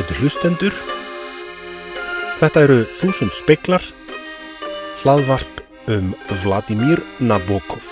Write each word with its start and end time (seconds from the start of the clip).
Ágætu 0.00 0.16
hlustendur, 0.16 0.76
þetta 2.40 2.62
eru 2.64 2.76
þúsund 2.96 3.34
speklar, 3.36 3.84
hlaðvarp 5.02 5.60
um 5.92 6.14
Vladimir 6.40 7.02
Nabokov. 7.20 7.84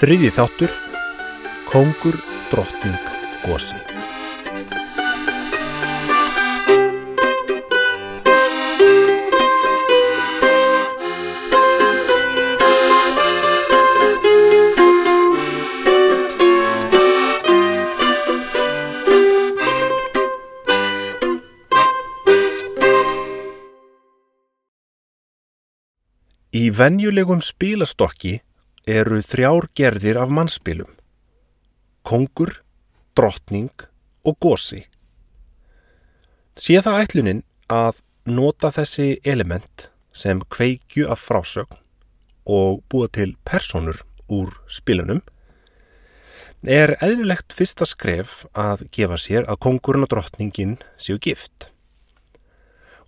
Þriði 0.00 0.32
þáttur, 0.32 0.72
Kongur, 1.68 2.16
Drottning, 2.48 3.12
Gosi. 3.44 3.76
Venjulegum 26.78 27.40
spilastokki 27.42 28.38
eru 28.86 29.18
þrjár 29.24 29.66
gerðir 29.76 30.18
af 30.22 30.30
mannspilum. 30.30 30.90
Kongur, 32.06 32.60
drottning 33.18 33.72
og 34.24 34.38
gosi. 34.42 34.84
Sé 36.58 36.78
það 36.84 37.00
ætlunin 37.02 37.42
að 37.72 38.00
nota 38.28 38.70
þessi 38.74 39.18
element 39.26 39.88
sem 40.14 40.40
kveikju 40.54 41.08
af 41.10 41.22
frásögn 41.22 41.80
og 42.48 42.80
búa 42.90 43.10
til 43.12 43.34
personur 43.44 44.00
úr 44.32 44.54
spilunum, 44.72 45.20
er 46.64 46.96
eðlilegt 47.04 47.54
fyrsta 47.54 47.86
skref 47.86 48.44
að 48.56 48.86
gefa 48.94 49.18
sér 49.20 49.44
að 49.50 49.60
kongurinn 49.66 50.06
og 50.06 50.12
drottningin 50.14 50.78
séu 50.98 51.18
gift. 51.22 51.68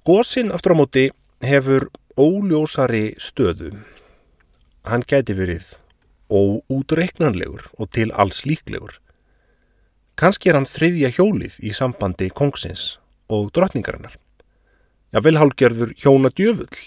Gosin 0.07 0.53
aftur 0.55 0.77
á 0.77 0.81
móti 0.81 1.09
hefur 1.45 1.89
óljósari 2.21 3.15
stöðu. 3.17 3.73
Hann 4.85 5.05
gæti 5.09 5.33
verið 5.37 5.77
óútreiknanlegur 6.29 7.71
og 7.81 7.91
til 7.97 8.13
alls 8.13 8.45
líklegur. 8.45 8.99
Kanski 10.21 10.51
er 10.51 10.59
hann 10.59 10.69
þriðja 10.69 11.11
hjólið 11.17 11.57
í 11.65 11.73
sambandi 11.73 12.29
kongsins 12.29 12.99
og 13.33 13.49
drottningarinnar. 13.57 14.19
Já, 15.11 15.19
vel 15.25 15.39
hálgjörður 15.41 15.95
hjóna 15.97 16.29
djöfull. 16.29 16.83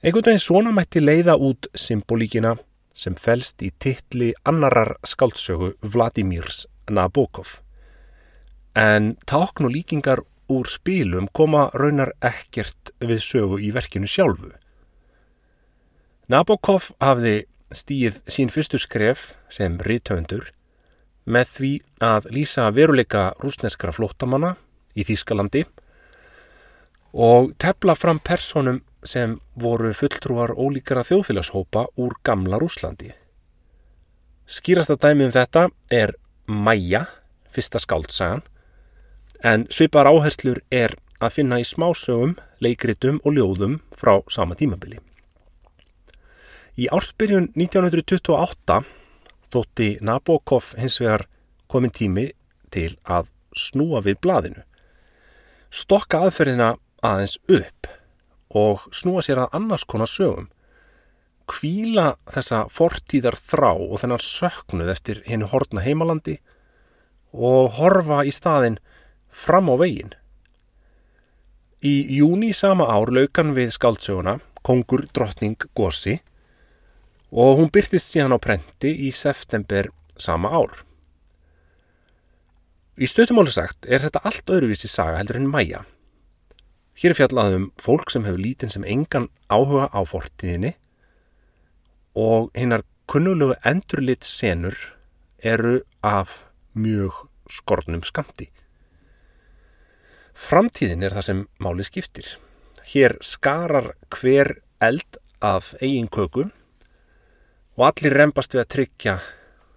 Einhvern 0.00 0.30
veginn 0.30 0.42
svona 0.42 0.72
mætti 0.72 1.02
leiða 1.04 1.36
út 1.36 1.68
symbolíkina 1.76 2.54
sem 2.96 3.14
felst 3.20 3.60
í 3.60 3.70
titli 3.76 4.32
annarar 4.48 4.94
skáldsögu 5.04 5.74
Vladimirs 5.84 6.64
Nabokov. 6.88 7.58
En 8.72 9.14
tákn 9.28 9.68
og 9.68 9.76
líkingar 9.76 10.24
úr 10.52 10.68
spilum 10.70 11.28
koma 11.32 11.68
raunar 11.74 12.12
ekkert 12.24 12.92
við 13.00 13.20
sögu 13.24 13.60
í 13.62 13.72
verkinu 13.74 14.08
sjálfu. 14.10 14.52
Nabokov 16.30 16.90
hafði 17.02 17.46
stíð 17.74 18.20
sín 18.30 18.50
fyrstu 18.50 18.78
skref 18.82 19.34
sem 19.52 19.78
rítöfundur 19.82 20.52
með 21.26 21.50
því 21.56 21.72
að 22.02 22.28
lýsa 22.34 22.68
veruleika 22.74 23.28
rúsneskra 23.42 23.94
flóttamanna 23.94 24.54
í 24.94 25.04
Þýskalandi 25.06 25.64
og 27.16 27.52
tefla 27.62 27.96
fram 27.98 28.20
personum 28.22 28.82
sem 29.06 29.36
voru 29.54 29.92
fulltrúar 29.94 30.54
ólíkara 30.54 31.04
þjóðfélagshópa 31.06 31.86
úr 32.02 32.16
gamla 32.26 32.58
Rúslandi. 32.58 33.12
Skýrasta 34.46 34.96
dæmi 34.98 35.26
um 35.26 35.34
þetta 35.34 35.68
er 35.90 36.14
Maja, 36.46 37.06
fyrsta 37.50 37.80
skáldsagan, 37.82 38.44
en 39.44 39.66
svipar 39.70 40.08
áherslur 40.08 40.62
er 40.70 40.96
að 41.20 41.38
finna 41.38 41.58
í 41.60 41.66
smásögum, 41.66 42.36
leikritum 42.60 43.20
og 43.24 43.36
ljóðum 43.36 43.78
frá 43.96 44.20
sama 44.32 44.56
tímabili. 44.58 45.00
Í 46.76 46.88
ársbyrjun 46.92 47.50
1928 47.56 48.80
þótti 49.52 49.88
Nabokov 50.04 50.74
hins 50.76 50.98
vegar 51.00 51.24
komin 51.72 51.94
tími 51.94 52.28
til 52.72 52.90
að 53.04 53.30
snúa 53.56 54.02
við 54.04 54.18
blaðinu, 54.20 54.64
stokka 55.72 56.20
aðferðina 56.26 56.74
aðeins 57.04 57.38
upp 57.48 57.88
og 58.56 58.84
snúa 58.94 59.24
sér 59.24 59.40
að 59.44 59.56
annars 59.56 59.86
konar 59.88 60.10
sögum, 60.10 60.50
kvíla 61.46 62.16
þessa 62.28 62.64
fortíðar 62.72 63.38
þrá 63.38 63.70
og 63.72 64.00
þennan 64.02 64.22
söknuð 64.22 64.92
eftir 64.92 65.22
hennu 65.28 65.48
hortna 65.50 65.84
heimalandi 65.84 66.40
og 67.32 67.76
horfa 67.78 68.24
í 68.26 68.32
staðin 68.34 68.80
fram 69.36 69.68
á 69.68 69.74
veginn. 69.76 70.14
Í 71.84 71.94
júni 72.18 72.54
sama 72.56 72.88
ár 72.88 73.12
laukan 73.12 73.52
við 73.56 73.74
skáldsöguna 73.76 74.38
Kongur 74.66 75.04
drottning 75.14 75.60
Gorsi 75.76 76.16
og 77.30 77.60
hún 77.60 77.70
byrtist 77.70 78.08
síðan 78.10 78.34
á 78.34 78.38
prenti 78.42 78.90
í 79.06 79.12
september 79.14 79.90
sama 80.18 80.50
ár. 80.50 80.72
Í 82.96 83.06
stöðumáli 83.06 83.52
sagt 83.52 83.86
er 83.86 84.00
þetta 84.02 84.24
allt 84.24 84.50
öðruvísi 84.50 84.88
saga 84.88 85.20
heldur 85.20 85.38
en 85.38 85.50
mæja. 85.52 85.84
Hér 86.96 87.12
er 87.12 87.18
fjallað 87.20 87.56
um 87.58 87.70
fólk 87.76 88.10
sem 88.10 88.24
hefur 88.24 88.40
lítinn 88.40 88.72
sem 88.72 88.86
engan 88.88 89.28
áhuga 89.52 89.90
á 89.92 90.00
fortíðinni 90.08 90.72
og 92.16 92.48
hinnar 92.56 92.86
kunnulegu 93.06 93.58
endurlit 93.68 94.24
senur 94.24 94.74
eru 95.44 95.82
af 96.00 96.40
mjög 96.72 97.26
skornum 97.52 98.02
skamti. 98.02 98.48
Framtíðin 100.36 101.04
er 101.06 101.16
það 101.16 101.26
sem 101.26 101.40
máli 101.64 101.84
skiptir. 101.86 102.26
Hér 102.86 103.16
skarar 103.24 103.94
hver 104.12 104.58
eld 104.84 105.18
að 105.42 105.72
eigin 105.80 106.10
köku 106.12 106.46
og 107.76 107.86
allir 107.88 108.14
reymbast 108.14 108.54
við 108.54 108.62
að 108.62 108.72
tryggja 108.74 109.16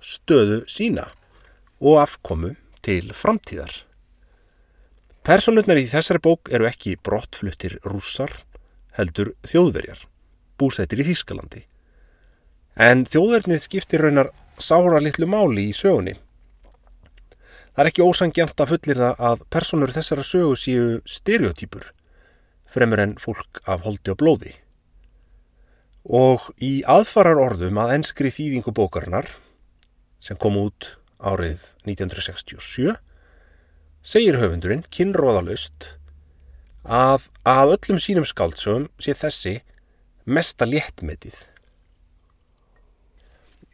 stöðu 0.04 0.60
sína 0.70 1.08
og 1.80 2.02
afkomu 2.04 2.54
til 2.86 3.14
framtíðar. 3.16 3.72
Personutnar 5.24 5.80
í 5.80 5.88
þessari 5.90 6.22
bók 6.24 6.52
eru 6.52 6.68
ekki 6.70 6.96
brottfluttir 7.04 7.78
rússar, 7.88 8.32
heldur 8.96 9.34
þjóðverjar, 9.48 10.06
búsættir 10.60 11.04
í 11.04 11.10
Þýskalandi. 11.10 11.66
En 12.80 13.04
þjóðvernið 13.06 13.62
skiptir 13.64 14.04
raunar 14.06 14.32
sára 14.60 15.02
litlu 15.04 15.28
máli 15.28 15.70
í 15.70 15.76
sögunni. 15.76 16.16
Það 17.74 17.84
er 17.84 17.90
ekki 17.92 18.06
ósangjant 18.06 18.62
að 18.62 18.72
fullir 18.74 19.00
það 19.00 19.22
að 19.30 19.44
personur 19.54 19.94
þessara 19.96 20.26
sögu 20.26 20.56
séu 20.60 20.88
stereotýpur, 21.08 21.86
fremur 22.70 23.04
en 23.04 23.16
fólk 23.22 23.62
af 23.70 23.86
holdi 23.86 24.14
og 24.14 24.20
blóði. 24.20 24.56
Og 26.10 26.50
í 26.64 26.80
aðfarar 26.90 27.40
orðum 27.40 27.80
að 27.82 27.94
enskri 28.00 28.32
þýðingu 28.34 28.74
bókarinnar, 28.76 29.30
sem 30.20 30.40
kom 30.40 30.58
út 30.60 30.96
árið 31.20 31.64
1967, 31.86 32.96
segir 34.02 34.40
höfundurinn 34.42 34.86
kynróðalust 34.90 35.94
að 36.84 37.28
af 37.44 37.76
öllum 37.76 38.00
sínum 38.02 38.26
skáldsögum 38.28 38.88
sé 39.00 39.14
þessi 39.14 39.60
mesta 40.26 40.66
léttmetið. 40.66 41.36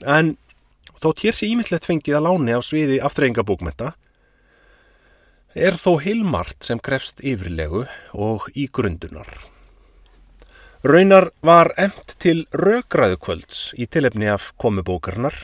En 0.06 0.36
þótt 1.02 1.26
hér 1.26 1.38
sé 1.38 1.50
ímislegt 1.52 1.88
fengið 1.88 2.20
að 2.20 2.28
láni 2.28 2.56
á 2.56 2.62
sviði 2.66 3.02
aftreyingabókmenta 3.04 3.94
er 5.56 5.78
þó 5.80 5.98
heilmart 6.04 6.66
sem 6.68 6.82
krefst 6.84 7.22
yfirlegu 7.24 7.86
og 8.14 8.48
í 8.56 8.68
grundunar. 8.68 9.30
Raunar 10.86 11.32
var 11.42 11.72
emt 11.82 12.18
til 12.22 12.44
röggræðukvölds 12.54 13.72
í 13.80 13.88
tilefni 13.88 14.28
af 14.30 14.52
komubókarnar 14.62 15.38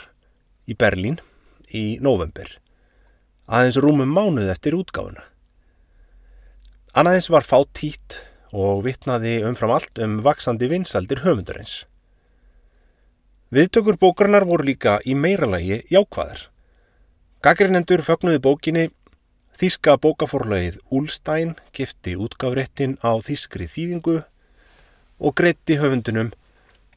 í 0.69 0.75
Berlín 0.77 1.21
í 1.71 1.97
november 2.03 2.61
aðeins 3.51 3.79
rúmum 3.83 4.11
mánuð 4.15 4.49
eftir 4.53 4.77
útgáfuna. 4.79 5.25
Annaðins 6.95 7.27
var 7.31 7.43
fátt 7.47 7.73
tít 7.75 8.19
og 8.51 8.85
vittnaði 8.85 9.41
umfram 9.47 9.73
allt 9.75 9.99
um 10.03 10.19
vaksandi 10.23 10.69
vinsaldir 10.71 11.23
höfundurins. 11.25 11.85
Viðtökur 13.51 13.97
bókarnar 13.99 14.45
voru 14.47 14.63
líka 14.63 14.93
í 15.03 15.11
meiralagi 15.11 15.81
jákvæðar. 15.91 16.45
Gagrinendur 17.43 17.99
fögnuði 18.07 18.39
bókinni 18.39 18.83
Þíska 19.59 19.97
bókaforlagið 19.99 20.77
Úlstæn 20.95 21.51
gifti 21.75 22.13
útgáfréttin 22.15 22.93
á 23.03 23.11
þískri 23.19 23.67
þýðingu 23.67 24.13
og 25.19 25.35
greitti 25.35 25.75
höfundunum 25.81 26.29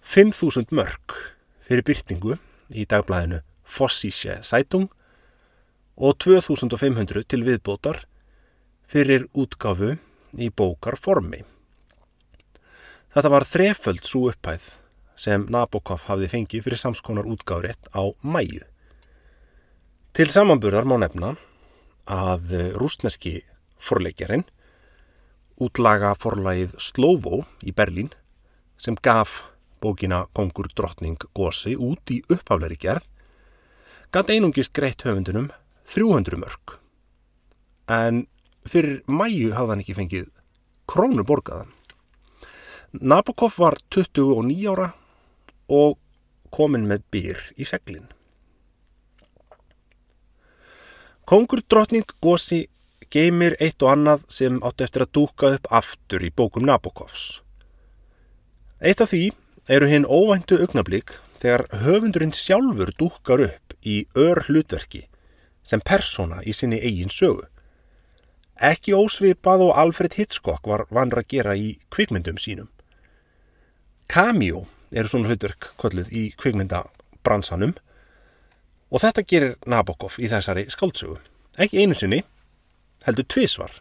5.000 0.06 0.71
mörg 0.79 1.17
fyrir 1.67 1.83
byrtingu 1.91 2.39
í 2.71 2.87
dagblæðinu 2.87 3.43
Fossísje 3.67 4.39
Sætung 4.47 4.87
og 5.99 6.15
2500 6.23 7.27
til 7.27 7.43
viðbótar 7.43 8.05
fyrir 8.87 9.27
útgáfu 9.35 9.97
í 10.39 10.55
bókarformi. 10.55 11.43
Þetta 13.11 13.35
var 13.35 13.51
þreföld 13.51 14.06
svo 14.06 14.29
upphæð 14.31 14.71
sem 15.16 15.46
Nabokov 15.50 16.06
hafði 16.08 16.31
fengið 16.32 16.66
fyrir 16.66 16.81
samskonar 16.81 17.28
útgáðrétt 17.28 17.90
á 17.94 18.02
mæju. 18.22 18.64
Til 20.14 20.28
samanburðar 20.31 20.87
má 20.87 20.96
nefna 21.02 21.34
að 22.11 22.55
rúsneski 22.78 23.40
forleikjarinn 23.82 24.44
útlaga 25.62 26.14
forlagið 26.19 26.75
Slovo 26.82 27.44
í 27.62 27.72
Berlín 27.75 28.11
sem 28.78 28.96
gaf 28.99 29.43
bókina 29.82 30.25
Kongur 30.34 30.69
drottning 30.75 31.19
Gósi 31.37 31.76
út 31.76 32.10
í 32.10 32.20
upphafleiri 32.31 32.78
gerð 32.81 33.06
gæt 34.14 34.32
einungis 34.34 34.70
greitt 34.70 35.06
höfundunum 35.06 35.50
300 35.90 36.38
mörg 36.40 36.78
en 37.90 38.25
fyrir 38.67 39.02
mæju 39.06 39.52
hafði 39.55 39.75
hann 39.75 39.82
ekki 39.84 39.96
fengið 39.99 40.28
krónu 40.88 41.25
borgaðan. 41.26 41.70
Nabokov 42.94 43.56
var 43.58 43.76
29 43.90 44.70
ára 44.72 44.93
og 45.69 45.99
komin 46.55 46.87
með 46.88 47.06
byr 47.11 47.40
í 47.56 47.66
seglinn. 47.69 48.08
Kongur 51.25 51.62
drottning 51.70 52.06
Gósi 52.20 52.66
geymir 53.14 53.56
eitt 53.62 53.82
og 53.82 53.94
annað 53.94 54.26
sem 54.28 54.58
átti 54.66 54.84
eftir 54.84 55.06
að 55.06 55.14
dúka 55.16 55.55
upp 55.56 55.70
aftur 55.72 56.25
í 56.26 56.31
bókum 56.34 56.66
Nabokovs. 56.69 57.40
Eitt 58.84 59.00
af 59.00 59.14
því 59.14 59.31
eru 59.72 59.88
hinn 59.88 60.05
óvæntu 60.05 60.58
augnablík 60.61 61.14
þegar 61.40 61.67
höfundurinn 61.84 62.34
sjálfur 62.37 62.93
dúkar 63.00 63.40
upp 63.46 63.75
í 63.81 64.05
ör 64.19 64.43
hlutverki 64.44 65.06
sem 65.64 65.81
persóna 65.81 66.43
í 66.44 66.52
sinni 66.52 66.81
eigin 66.82 67.12
sögu. 67.12 67.46
Ekki 68.60 68.94
ósvipað 68.94 69.64
og 69.67 69.78
Alfred 69.81 70.14
Hitchcock 70.19 70.69
var 70.69 70.84
vanra 70.90 71.25
að 71.25 71.31
gera 71.32 71.56
í 71.56 71.75
kvikmyndum 71.90 72.37
sínum. 72.38 72.69
Cameo 74.06 74.67
eru 74.94 75.11
svona 75.11 75.31
hlutverk 75.31 75.73
kolluð 75.81 76.11
í 76.14 76.29
kvikmyndabransanum 76.38 77.75
og 78.94 79.02
þetta 79.02 79.25
gerir 79.26 79.56
Nabokov 79.67 80.20
í 80.23 80.31
þessari 80.31 80.69
skáldsögu. 80.70 81.19
Ekki 81.58 81.82
einu 81.82 81.96
sinni, 81.99 82.20
heldur 83.06 83.26
tvísvar. 83.31 83.73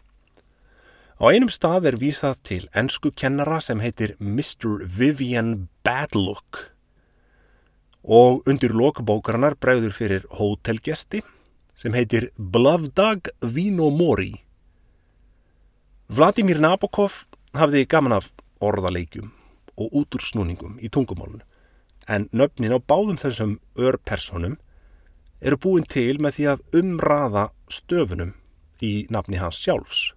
Á 1.22 1.30
einum 1.30 1.50
stað 1.52 1.90
er 1.92 1.98
vísað 2.00 2.40
til 2.42 2.62
ennsku 2.74 3.12
kennara 3.14 3.60
sem 3.62 3.82
heitir 3.82 4.16
Mr. 4.18 4.82
Vivian 4.90 5.68
Badlock 5.86 6.70
og 8.04 8.42
undir 8.50 8.74
lokabókarinnar 8.74 9.54
bregður 9.56 9.94
fyrir 9.96 10.26
hótelgesti 10.34 11.22
sem 11.78 11.94
heitir 11.94 12.28
Blavdag 12.36 13.30
Vinomori. 13.40 14.34
Vladimir 16.10 16.60
Nabokov 16.60 17.22
hafði 17.56 17.86
gaman 17.88 18.18
af 18.18 18.28
orðaleikjum 18.60 19.30
og 19.80 19.92
útursnúningum 20.02 20.78
í 20.80 20.90
tungumálun 20.92 21.42
en 22.08 22.28
nöfnin 22.32 22.74
á 22.76 22.78
báðum 22.78 23.18
þessum 23.20 23.58
örpersonum 23.80 24.58
eru 25.40 25.58
búin 25.60 25.86
til 25.88 26.20
með 26.22 26.38
því 26.38 26.46
að 26.52 26.80
umraða 26.80 27.44
stöfunum 27.72 28.34
í 28.84 29.06
nafni 29.12 29.40
hans 29.40 29.60
sjálfs. 29.62 30.12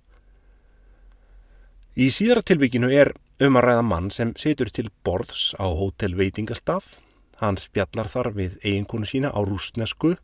Í 1.98 2.10
síðara 2.14 2.44
tilvíkinu 2.46 2.92
er 2.94 3.14
um 3.44 3.58
að 3.58 3.68
ræða 3.68 3.86
mann 3.86 4.10
sem 4.14 4.34
setur 4.38 4.70
til 4.74 4.90
borðs 5.06 5.54
á 5.58 5.66
hótelveitingastað, 5.66 6.86
hann 7.42 7.58
spjallar 7.58 8.10
þar 8.10 8.32
við 8.38 8.58
eiginkonu 8.64 9.08
sína 9.08 9.32
á 9.34 9.40
rúsnesku 9.46 10.16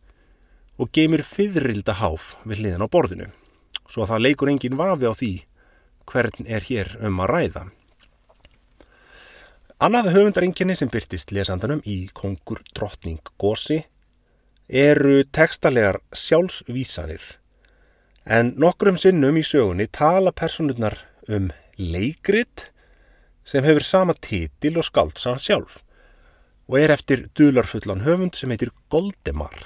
og 0.81 0.91
geymir 0.93 1.23
fyririlda 1.25 1.97
háf 1.99 2.33
við 2.43 2.63
hliðin 2.63 2.85
á 2.85 2.93
borðinu, 2.93 3.29
svo 3.87 4.03
að 4.03 4.13
það 4.13 4.23
leikur 4.25 4.53
engin 4.53 4.79
vafi 4.79 5.09
á 5.09 5.13
því 5.13 5.33
hvern 6.09 6.49
er 6.49 6.65
hér 6.67 6.95
um 7.05 7.21
að 7.23 7.33
ræða. 7.33 7.63
Annað 9.81 10.11
höfundarenginni 10.13 10.75
sem 10.77 10.89
byrtist 10.91 11.31
lesandanum 11.33 11.79
í 11.89 12.05
Kongur 12.13 12.59
drottning 12.77 13.21
Gósi 13.41 13.79
eru 14.69 15.23
tekstalegar 15.33 15.97
sjálfsvísanir 16.13 17.23
en 18.23 18.53
nokkrum 18.61 18.99
sinnum 19.01 19.39
í 19.41 19.43
sögunni 19.43 19.89
tala 19.89 20.31
personurnar 20.31 20.99
um 21.27 21.49
leikrit 21.77 22.69
sem 23.43 23.65
hefur 23.65 23.83
sama 23.83 24.13
titil 24.13 24.77
og 24.77 24.85
skaldsa 24.87 25.35
sjálf 25.41 25.81
og 26.69 26.77
er 26.79 26.93
eftir 26.93 27.25
dularfullan 27.35 28.05
höfund 28.05 28.37
sem 28.37 28.53
heitir 28.53 28.71
Goldemar. 28.93 29.57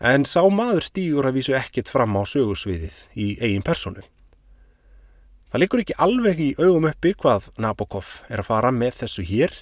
En 0.00 0.26
sá 0.26 0.42
maður 0.50 0.82
stýgur 0.84 1.30
að 1.30 1.38
vísu 1.38 1.54
ekkert 1.56 1.88
fram 1.88 2.18
á 2.18 2.26
sögursviðið 2.26 2.98
í 3.14 3.36
eigin 3.38 3.64
personu. 3.64 4.02
Það 5.50 5.62
likur 5.64 5.82
ekki 5.82 5.98
alveg 5.98 6.40
í 6.40 6.50
augum 6.60 6.86
uppi 6.90 7.14
hvað 7.18 7.50
Nabokov 7.58 8.12
er 8.30 8.42
að 8.42 8.50
fara 8.50 8.70
með 8.70 9.02
þessu 9.02 9.24
hér, 9.26 9.56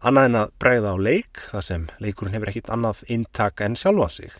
annað 0.00 0.28
en 0.30 0.38
að 0.40 0.54
bregða 0.58 0.94
á 0.94 0.96
leik, 0.96 1.42
þar 1.52 1.68
sem 1.68 1.84
leikurinn 2.00 2.34
hefur 2.38 2.52
ekkit 2.52 2.72
annað 2.72 3.04
intak 3.12 3.60
en 3.60 3.76
sjálfa 3.76 4.08
sig 4.16 4.32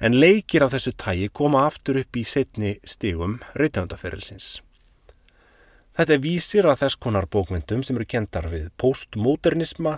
en 0.00 0.16
leikir 0.20 0.64
af 0.64 0.74
þessu 0.74 0.92
tægi 0.92 1.28
koma 1.32 1.64
aftur 1.66 2.00
upp 2.02 2.16
í 2.16 2.24
setni 2.28 2.76
stigum 2.84 3.38
reytöndaferilsins. 3.56 4.60
Þetta 5.96 6.18
vísir 6.20 6.68
að 6.68 6.82
þess 6.82 7.00
konar 7.00 7.28
bókmyndum 7.32 7.84
sem 7.86 7.96
eru 7.96 8.04
kendar 8.08 8.50
við 8.52 8.68
postmodernisma 8.76 9.96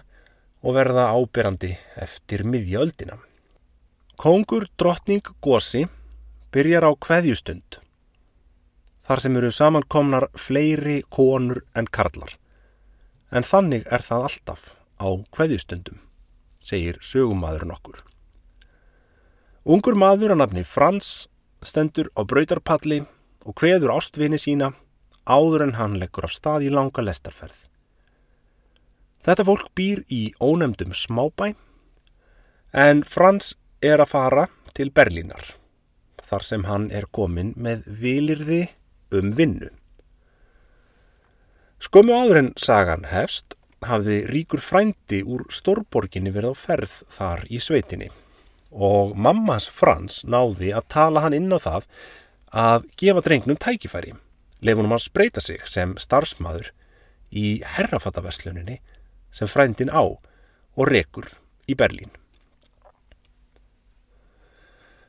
og 0.62 0.76
verða 0.76 1.08
ábyrrandi 1.10 1.72
eftir 1.98 2.44
miðjaöldina. 2.46 3.18
Kongur 4.18 4.68
drottning 4.78 5.26
Gósi 5.42 5.86
byrjar 6.54 6.86
á 6.86 6.92
kveðjustund, 6.94 7.82
þar 9.08 9.22
sem 9.24 9.36
eru 9.40 9.48
samankomnar 9.54 10.26
fleiri 10.36 10.98
konur 11.08 11.62
en 11.72 11.86
karlar, 11.88 12.34
en 13.32 13.46
þannig 13.46 13.86
er 13.88 14.04
það 14.04 14.26
alltaf 14.28 14.66
á 15.00 15.08
kveðjustundum, 15.32 15.96
segir 16.60 16.98
sögumadurinn 17.00 17.72
okkur. 17.72 18.02
Ungur 19.64 19.96
maður 19.96 20.34
að 20.34 20.42
nafni 20.42 20.64
Frans 20.64 21.28
stendur 21.64 22.10
á 22.12 22.20
brautarpalli 22.28 23.00
og 23.48 23.56
hveður 23.56 23.94
ástvinni 23.96 24.38
sína 24.40 24.74
áður 25.24 25.64
en 25.66 25.76
hann 25.80 25.96
leggur 26.00 26.28
af 26.28 26.34
stað 26.36 26.68
í 26.68 26.72
langa 26.72 27.04
lestarferð. 27.04 27.64
Þetta 29.24 29.44
fólk 29.48 29.72
býr 29.76 30.04
í 30.12 30.34
ónemdum 30.40 30.92
smábæ 30.92 31.54
en 32.76 33.02
Frans 33.08 33.54
er 33.80 34.04
að 34.04 34.12
fara 34.12 34.46
til 34.76 34.92
Berlínar 34.92 35.54
þar 36.28 36.44
sem 36.44 36.64
hann 36.68 36.90
er 36.92 37.08
komin 37.12 37.54
með 37.56 37.88
vilirði 37.88 38.66
um 39.14 39.32
vinnu. 39.36 39.70
Skömmu 41.78 42.14
áður 42.14 42.40
en 42.42 42.52
sagan 42.58 43.06
hefst 43.08 43.54
hafði 43.86 44.24
ríkur 44.26 44.62
frændi 44.62 45.20
úr 45.22 45.44
stórborginni 45.54 46.32
verið 46.34 46.56
á 46.56 46.56
ferð 46.58 46.94
þar 47.14 47.44
í 47.46 47.60
sveitinni 47.62 48.08
og 48.74 49.14
mammas 49.16 49.68
Frans 49.70 50.24
náði 50.26 50.72
að 50.76 50.88
tala 50.92 51.22
hann 51.24 51.36
inn 51.36 51.52
á 51.54 51.58
það 51.62 51.86
að 52.52 52.88
gefa 53.00 53.22
drengnum 53.24 53.60
tækifæri, 53.60 54.14
leifunum 54.60 54.92
hans 54.96 55.08
breyta 55.12 55.40
sig 55.40 55.62
sem 55.68 55.94
starfsmaður 56.00 56.72
í 57.30 57.60
herrafattaversluninni 57.76 58.80
sem 59.30 59.48
frændin 59.48 59.92
á 59.92 60.02
og 60.02 60.84
rekur 60.88 61.30
í 61.68 61.76
Berlín. 61.76 62.10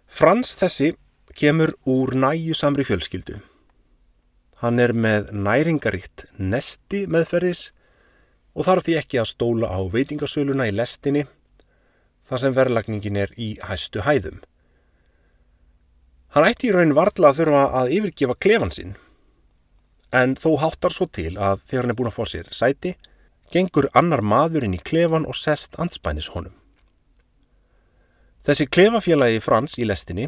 Frans 0.09 0.55
þessi 0.57 0.93
kemur 1.37 1.75
úr 1.87 2.15
næju 2.17 2.55
samri 2.57 2.83
fjölskyldu. 2.83 3.39
Hann 4.59 4.79
er 4.83 4.91
með 4.91 5.29
næringaríkt 5.31 6.25
nesti 6.35 7.05
meðferðis 7.07 7.69
og 8.59 8.65
þarf 8.67 8.87
því 8.87 8.95
ekki 8.99 9.19
að 9.21 9.29
stóla 9.31 9.69
á 9.71 9.79
veitingasöluna 9.93 10.67
í 10.67 10.73
lestinni 10.75 11.23
þar 12.29 12.41
sem 12.43 12.55
verðlagningin 12.57 13.19
er 13.23 13.31
í 13.39 13.53
hæstu 13.63 14.03
hæðum. 14.03 14.41
Hann 16.35 16.45
ætti 16.45 16.69
í 16.69 16.73
raun 16.75 16.93
varðla 16.97 17.31
að 17.31 17.39
þurfa 17.39 17.63
að 17.79 17.93
yfirgefa 17.95 18.35
klefan 18.43 18.73
sinn, 18.75 18.91
en 20.13 20.35
þó 20.37 20.51
háttar 20.61 20.93
svo 20.93 21.07
til 21.09 21.31
að 21.41 21.63
þegar 21.65 21.87
hann 21.87 21.93
er 21.95 21.97
búin 21.97 22.11
að 22.11 22.17
fá 22.19 22.29
sér 22.29 22.51
sæti, 22.53 22.93
gengur 23.49 23.89
annar 23.97 24.21
maður 24.21 24.67
inn 24.67 24.77
í 24.77 24.83
klefan 24.83 25.25
og 25.25 25.37
sest 25.39 25.79
anspænis 25.81 26.29
honum. 26.35 26.53
Þessi 28.45 28.69
klefafélagi 28.69 29.41
Frans 29.41 29.79
í 29.81 29.87
lestinni 29.87 30.27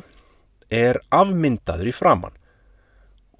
er 0.73 0.97
afmyndaður 1.13 1.91
í 1.91 1.93
framann 1.95 2.40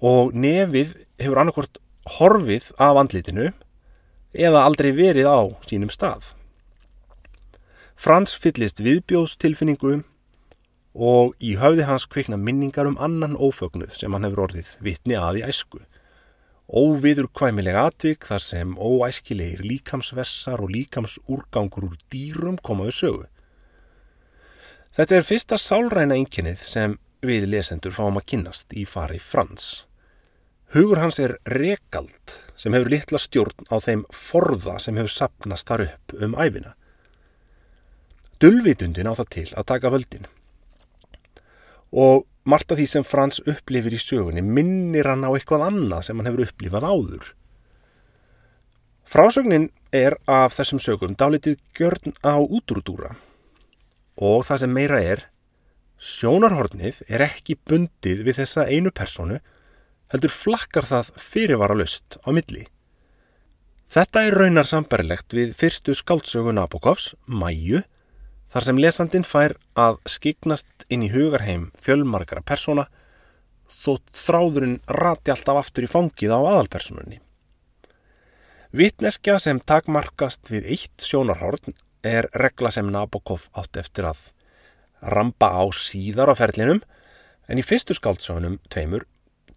og 0.02 0.34
nefið 0.34 0.94
hefur 1.22 1.40
annarkort 1.40 1.78
horfið 2.18 2.72
af 2.82 2.98
andlitinu 2.98 3.52
eða 4.34 4.64
aldrei 4.66 4.90
verið 4.96 5.28
á 5.30 5.40
sínum 5.68 5.92
stað. 5.92 6.32
Frans 7.94 8.34
fyllist 8.34 8.82
viðbjóðstilfinningu 8.82 10.00
og 10.92 11.36
í 11.38 11.54
höfði 11.60 11.86
hans 11.86 12.08
kvikna 12.10 12.36
minningar 12.36 12.88
um 12.90 12.98
annan 12.98 13.38
ófögnuð 13.38 13.94
sem 13.94 14.12
hann 14.12 14.26
hefur 14.26 14.48
orðið 14.48 14.74
vitni 14.82 15.14
að 15.16 15.38
í 15.40 15.44
æsku. 15.46 15.84
Óviður 16.66 17.28
kvæmilega 17.36 17.86
atvik 17.90 18.26
þar 18.26 18.42
sem 18.42 18.74
óæskilegir 18.74 19.62
líkamsvessar 19.62 20.62
og 20.64 20.72
líkamsúrgangur 20.72 21.86
úr 21.90 21.96
dýrum 22.12 22.58
komaðu 22.58 22.96
sögu. 22.96 23.24
Þetta 24.92 25.16
er 25.16 25.28
fyrsta 25.28 25.60
sálræna 25.60 26.18
einkinnið 26.18 26.66
sem 26.68 26.98
við 27.22 27.46
lesendur 27.54 27.94
fáum 27.94 28.18
að 28.18 28.28
kynnast 28.34 28.74
í 28.76 28.84
fari 28.88 29.20
Frans. 29.22 29.84
Hugur 30.72 31.02
hans 31.02 31.18
er 31.20 31.36
rekald 31.52 32.38
sem 32.56 32.72
hefur 32.72 32.88
litla 32.92 33.18
stjórn 33.20 33.66
á 33.68 33.76
þeim 33.84 34.06
forða 34.08 34.78
sem 34.80 34.96
hefur 34.96 35.12
sapnast 35.12 35.68
þar 35.68 35.84
upp 35.88 36.14
um 36.16 36.36
æfina. 36.40 36.72
Dulvitundin 38.40 39.10
á 39.10 39.14
það 39.14 39.28
til 39.36 39.48
að 39.52 39.68
taka 39.68 39.92
völdin. 39.92 40.30
og 41.92 42.24
margt 42.48 42.72
af 42.72 42.78
því 42.78 42.86
sem 42.88 43.04
Frans 43.04 43.42
upplifir 43.44 43.92
í 43.92 44.00
sögunni 44.00 44.42
minnir 44.42 45.10
hann 45.10 45.26
á 45.28 45.30
eitthvað 45.30 45.66
annað 45.68 46.06
sem 46.06 46.18
hann 46.18 46.30
hefur 46.30 46.46
upplifað 46.46 46.86
áður. 46.88 47.26
Frásögnin 49.04 49.68
er 49.92 50.16
af 50.24 50.56
þessum 50.56 50.80
sögum 50.80 51.16
dálitið 51.20 51.58
gjörn 51.76 52.16
á 52.24 52.40
útrúdúra 52.40 53.12
og 54.16 54.44
það 54.48 54.62
sem 54.62 54.72
meira 54.72 55.00
er, 55.04 55.26
sjónarhornið 56.00 57.02
er 57.08 57.24
ekki 57.28 57.58
bundið 57.68 58.24
við 58.24 58.40
þessa 58.40 58.66
einu 58.72 58.92
personu, 58.94 59.38
heldur 60.12 60.32
flakkar 60.32 60.86
það 60.88 61.10
fyrirvara 61.16 61.76
lust 61.78 62.18
á 62.24 62.28
milli. 62.36 62.66
Þetta 63.92 64.22
er 64.24 64.36
raunar 64.36 64.68
sambarilegt 64.68 65.34
við 65.36 65.52
fyrstu 65.56 65.94
skáldsögu 65.96 66.52
Nabokovs, 66.56 67.12
Mæju, 67.28 67.82
þar 68.52 68.66
sem 68.66 68.80
lesandin 68.80 69.24
fær 69.24 69.56
að 69.76 69.98
skiknast 70.08 70.86
inn 70.92 71.04
í 71.04 71.10
hugarheim 71.12 71.70
fjölmarkara 71.80 72.44
persóna 72.44 72.86
þótt 73.72 74.12
þráðurinn 74.16 74.78
rati 74.88 75.32
alltaf 75.32 75.60
aftur 75.62 75.86
í 75.86 75.90
fangið 75.92 76.32
á 76.36 76.40
aðalpersonunni. 76.40 77.20
Vittneskja 78.72 79.38
sem 79.40 79.60
takmarkast 79.60 80.48
við 80.52 80.68
eitt 80.72 81.04
sjónarhórn 81.04 81.74
er 82.04 82.28
regla 82.32 82.72
sem 82.72 82.88
Nabokov 82.92 83.48
átt 83.52 83.76
eftir 83.80 84.08
að 84.08 84.30
rampa 85.02 85.50
á 85.52 85.64
síðar 85.76 86.32
á 86.32 86.34
ferlinum 86.36 86.80
en 87.48 87.60
í 87.60 87.64
fyrstu 87.66 87.96
skáldsögunum 87.96 88.60
tveimur 88.72 89.04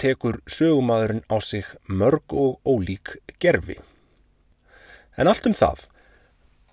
tekur 0.01 0.41
sögumadurinn 0.47 1.25
á 1.31 1.37
sig 1.41 1.65
mörg 1.87 2.33
og 2.33 2.59
ólík 2.65 3.17
gerfi. 3.39 3.77
En 5.17 5.27
allt 5.27 5.45
um 5.47 5.55
það 5.55 5.85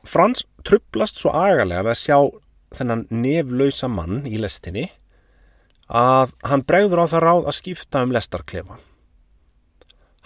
Frans 0.02 0.42
trublast 0.66 1.20
svo 1.20 1.30
agalega 1.30 1.84
við 1.86 1.92
að 1.92 2.00
sjá 2.00 2.16
þennan 2.74 3.04
neflausa 3.14 3.88
mann 3.90 4.24
í 4.26 4.38
lestinni 4.40 4.88
að 5.92 6.32
hann 6.48 6.64
bregður 6.66 7.04
á 7.04 7.12
það 7.12 7.24
ráð 7.26 7.50
að 7.50 7.58
skipta 7.58 8.02
um 8.02 8.14
lestarklefa. 8.14 8.78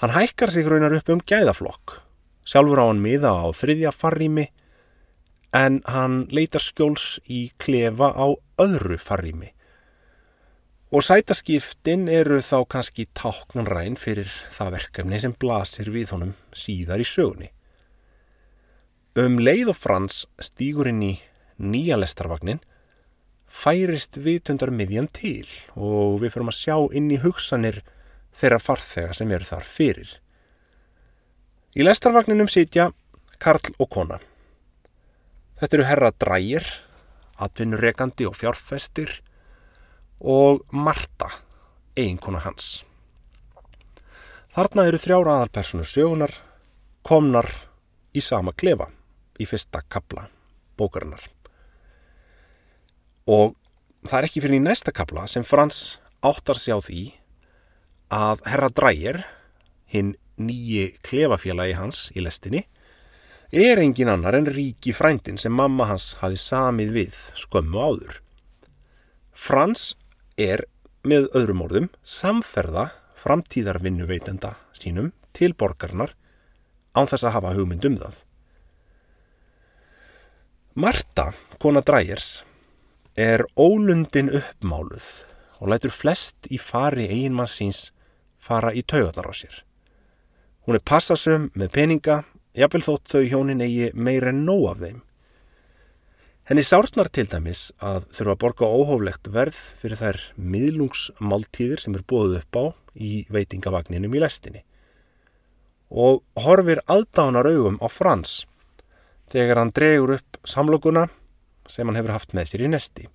Hann 0.01 0.15
hækkar 0.15 0.53
sig 0.53 0.69
raunar 0.69 0.95
upp 0.97 1.11
um 1.13 1.21
gæðaflokk, 1.21 1.99
sjálfur 2.45 2.81
á 2.81 2.89
hann 2.89 3.03
miða 3.05 3.35
á 3.37 3.47
þriðja 3.57 3.93
farrými 3.93 4.47
en 5.57 5.81
hann 5.89 6.25
leitar 6.33 6.65
skjóls 6.65 7.17
í 7.29 7.51
klefa 7.61 8.13
á 8.17 8.27
öðru 8.63 8.99
farrými. 9.01 9.53
Og 10.95 11.03
sætaskiptin 11.03 12.07
eru 12.07 12.39
þá 12.39 12.61
kannski 12.71 13.09
táknanræn 13.19 13.97
fyrir 13.99 14.31
það 14.55 14.77
verkefni 14.77 15.19
sem 15.19 15.33
blasir 15.35 15.91
við 15.91 16.13
honum 16.15 16.37
síðar 16.55 17.03
í 17.03 17.07
sögunni. 17.11 17.49
Um 19.19 19.41
leið 19.41 19.73
og 19.73 19.79
Frans 19.81 20.23
stýgur 20.39 20.93
inn 20.93 21.03
í 21.03 21.13
nýja 21.59 21.99
lestarvagnin 21.99 22.61
færist 23.51 24.21
vitundar 24.23 24.71
miðjan 24.71 25.11
til 25.11 25.49
og 25.75 26.21
við 26.23 26.37
fyrum 26.37 26.53
að 26.53 26.59
sjá 26.61 26.77
inn 26.95 27.11
í 27.11 27.19
hugsanir 27.25 27.81
þeirra 28.37 28.63
farþega 28.63 29.19
sem 29.19 29.33
eru 29.35 29.49
þar 29.49 29.67
fyrir. 29.67 30.15
Í 31.75 31.83
lestarvagninum 31.83 32.49
sitja 32.53 32.93
Karl 33.43 33.75
og 33.77 33.91
kona. 33.91 34.21
Þetta 35.59 35.77
eru 35.77 35.89
herra 35.89 36.13
drægir, 36.15 36.67
atvinnurekandi 37.43 38.29
og 38.29 38.37
fjárfestir 38.39 39.19
og 40.21 40.63
Marta, 40.73 41.29
eiginkona 41.97 42.41
hans. 42.45 42.85
Þarna 44.57 44.87
eru 44.89 45.01
þrjára 45.01 45.37
aðalpersonu 45.37 45.85
sögunar 45.85 46.33
komnar 47.05 47.49
í 48.17 48.23
sama 48.25 48.55
klefa 48.57 48.89
í 49.39 49.47
fyrsta 49.49 49.83
kapla 49.89 50.27
bókarinnar. 50.79 51.21
Og 53.29 53.57
það 54.07 54.19
er 54.19 54.29
ekki 54.29 54.43
fyrir 54.45 54.61
í 54.61 54.65
næsta 54.65 54.95
kapla 54.97 55.27
sem 55.29 55.45
Frans 55.45 55.99
áttar 56.25 56.59
sig 56.59 56.73
á 56.73 56.81
því 56.81 57.03
að 58.15 58.45
herra 58.47 58.71
Drægir, 58.71 59.21
hinn 59.91 60.15
nýji 60.39 60.95
klefafélagi 61.05 61.77
hans 61.77 62.07
í 62.15 62.23
lestinni, 62.25 62.65
er 63.53 63.81
engin 63.83 64.11
annar 64.11 64.37
en 64.39 64.49
ríki 64.51 64.95
frændin 64.95 65.39
sem 65.39 65.55
mamma 65.55 65.87
hans 65.91 66.15
hafi 66.23 66.39
samið 66.41 66.93
við 66.97 67.19
skömmu 67.39 67.83
áður. 67.83 68.21
Frans 69.37 69.95
er 70.37 70.65
með 71.07 71.29
öðrum 71.39 71.65
orðum 71.67 71.89
samferða 72.05 72.91
framtíðarvinnu 73.23 74.07
veitenda 74.09 74.55
sínum 74.77 75.13
til 75.37 75.53
borgarnar 75.55 76.15
án 76.97 77.09
þess 77.11 77.27
að 77.27 77.37
hafa 77.37 77.55
hugmynd 77.57 77.85
um 77.89 77.99
það. 78.01 78.21
Marta, 80.77 81.31
kona 81.59 81.81
Drægers, 81.81 82.43
er 83.17 83.47
ólundin 83.57 84.29
uppmáluð 84.37 85.09
og 85.61 85.71
lætur 85.73 85.95
flest 85.95 86.49
í 86.53 86.59
fari 86.61 87.07
eiginmann 87.09 87.49
síns 87.49 87.91
fara 88.37 88.75
í 88.77 88.85
taugarnar 88.85 89.31
á 89.33 89.35
sér. 89.35 89.63
Hún 90.67 90.77
er 90.77 90.85
passasum 90.85 91.49
með 91.55 91.73
peninga, 91.79 92.17
jafnvel 92.53 92.85
þótt 92.85 93.13
þau 93.15 93.23
hjónin 93.25 93.65
eigi 93.65 93.91
meira 93.95 94.33
en 94.35 94.45
nóg 94.45 94.67
af 94.73 94.83
þeim. 94.83 95.01
Henni 96.47 96.63
sártnar 96.63 97.09
til 97.11 97.25
dæmis 97.27 97.73
að 97.83 98.05
þurfa 98.15 98.35
að 98.37 98.41
borga 98.45 98.67
óhóflegt 98.71 99.29
verð 99.35 99.57
fyrir 99.81 99.99
þær 99.99 100.19
miðlungsmáltíðir 100.39 101.81
sem 101.83 101.97
er 101.99 102.05
búið 102.07 102.37
upp 102.39 102.59
á 102.63 102.65
í 102.95 103.25
veitingavagninum 103.35 104.15
í 104.15 104.21
lestinni 104.23 104.63
og 105.91 106.23
horfir 106.39 106.85
aðdánar 106.87 107.49
augum 107.51 107.81
á 107.83 107.91
Frans 107.91 108.45
þegar 109.35 109.59
hann 109.59 109.73
dregur 109.75 110.13
upp 110.21 110.39
samlokuna 110.47 111.09
sem 111.67 111.87
hann 111.87 111.99
hefur 111.99 112.15
haft 112.15 112.37
með 112.39 112.53
sér 112.53 112.65
í 112.69 112.71
nesti. 112.71 113.09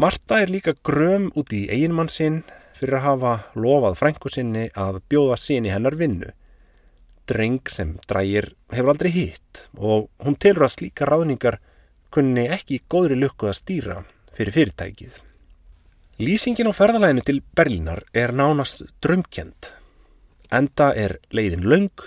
Marta 0.00 0.40
er 0.40 0.48
líka 0.48 0.72
gröm 0.80 1.28
út 1.36 1.52
í 1.52 1.66
eiginmann 1.68 2.08
sinn 2.08 2.40
fyrir 2.78 2.96
að 3.02 3.06
hafa 3.10 3.34
lofað 3.60 4.00
frængu 4.00 4.32
sinni 4.32 4.64
að 4.72 5.02
bjóða 5.12 5.36
í 5.52 5.68
hennar 5.68 6.00
vinnu. 6.00 6.32
Dreng 7.28 7.68
sem 7.68 7.98
drægir 8.08 8.54
hefur 8.72 8.96
aldrei 8.96 9.12
hitt 9.12 9.68
og 9.76 10.08
hún 10.24 10.40
telur 10.40 10.64
að 10.64 10.76
slíka 10.78 11.04
ráðningar 11.12 11.60
kunni 12.14 12.46
ekki 12.54 12.84
góðri 12.90 13.16
lukku 13.18 13.48
að 13.50 13.58
stýra 13.58 13.96
fyrir 14.34 14.54
fyrirtækið. 14.54 15.16
Lýsingin 16.22 16.70
á 16.70 16.72
ferðalæðinu 16.74 17.24
til 17.26 17.40
Berlínar 17.58 18.04
er 18.14 18.30
nánast 18.30 18.84
drömkjent. 19.02 19.72
Enda 20.54 20.92
er 20.94 21.16
leiðin 21.34 21.66
laung 21.66 22.04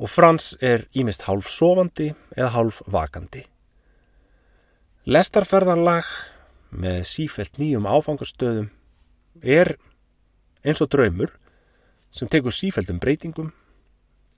og 0.00 0.08
Frans 0.08 0.54
er 0.64 0.86
ímist 0.96 1.26
hálf 1.28 1.50
sofandi 1.52 2.14
eða 2.32 2.54
hálf 2.54 2.80
vakandi. 2.88 3.44
Lestarferðarlag 5.04 6.08
með 6.70 7.02
sífælt 7.10 7.60
nýjum 7.60 7.88
áfangastöðum 7.90 8.70
er 9.44 9.74
eins 10.64 10.80
og 10.80 10.88
draumur 10.92 11.34
sem 12.14 12.28
tekur 12.28 12.56
sífældum 12.56 13.00
breytingum 13.02 13.52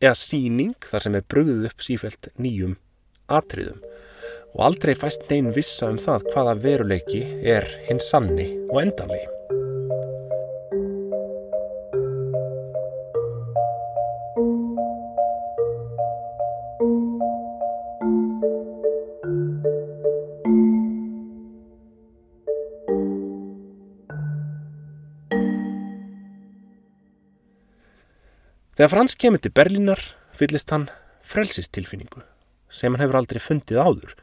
eða 0.02 0.18
síning 0.18 0.74
þar 0.82 1.06
sem 1.06 1.18
er 1.18 1.28
brugðið 1.30 1.70
upp 1.70 1.86
sífælt 1.86 2.32
nýjum 2.34 2.74
atriðum 3.30 3.91
og 4.52 4.64
aldrei 4.68 4.94
fæst 4.98 5.28
neyn 5.30 5.52
vissa 5.56 5.88
um 5.88 6.00
það 6.00 6.26
hvaða 6.32 6.56
veruleiki 6.60 7.22
er 7.54 7.68
hins 7.88 8.08
sanni 8.12 8.50
og 8.68 8.82
endanlegi. 8.84 9.28
Þegar 28.72 28.90
Frans 28.90 29.14
kemur 29.14 29.38
til 29.38 29.52
Berlínar 29.54 30.00
fyllist 30.34 30.72
hann 30.74 30.88
frelsistilfinningu 31.28 32.24
sem 32.72 32.90
hann 32.90 33.04
hefur 33.04 33.20
aldrei 33.20 33.38
fundið 33.38 33.78
áður 33.78 34.14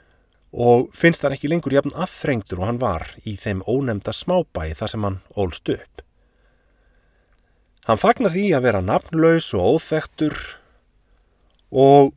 og 0.51 0.89
finnst 0.97 1.23
hann 1.23 1.35
ekki 1.35 1.49
lengur 1.51 1.73
jafn 1.75 1.93
aðþrengtur 1.93 2.61
og 2.61 2.69
hann 2.69 2.81
var 2.81 3.05
í 3.27 3.35
þeim 3.37 3.61
ónemda 3.69 4.13
smábæi 4.15 4.73
þar 4.77 4.91
sem 4.93 5.05
hann 5.05 5.19
ólst 5.37 5.69
upp. 5.69 6.01
Hann 7.85 8.01
fagnar 8.01 8.33
því 8.33 8.45
að 8.53 8.65
vera 8.65 8.81
nafnlaus 8.85 9.51
og 9.57 9.77
óþektur 9.77 10.35
og 11.69 12.13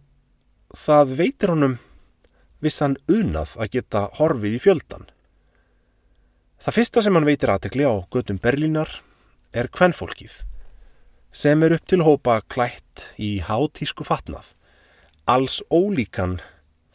það 0.76 1.16
veitir 1.20 1.52
honum 1.52 1.78
vissan 2.62 2.96
unað 3.10 3.56
að 3.60 3.74
geta 3.76 4.06
horfið 4.18 4.56
í 4.56 4.62
fjöldan. 4.62 5.06
Það 6.62 6.76
fyrsta 6.78 7.02
sem 7.02 7.16
hann 7.18 7.26
veitir 7.26 7.52
aðtekli 7.52 7.84
á 7.84 7.94
gödum 8.12 8.40
Berlínar 8.40 9.00
er 9.52 9.68
kvennfólkið 9.68 10.40
sem 11.32 11.62
er 11.64 11.74
upp 11.78 11.88
til 11.88 12.04
hópa 12.04 12.42
klætt 12.52 13.06
í 13.16 13.40
hátísku 13.40 14.04
fatnað, 14.04 14.52
alls 15.24 15.62
ólíkan 15.72 16.36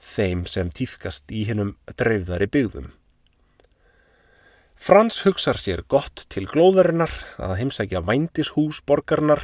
þeim 0.08 0.46
sem 0.50 0.70
týðkast 0.72 1.32
í 1.34 1.44
hinnum 1.50 1.76
dreifðari 2.00 2.48
byggðum. 2.52 2.92
Frans 4.78 5.24
hugsar 5.26 5.58
sér 5.58 5.82
gott 5.90 6.28
til 6.32 6.46
glóðarinnar 6.48 7.12
að 7.42 7.56
heimsækja 7.62 8.04
vændishús 8.06 8.84
borgarnar 8.86 9.42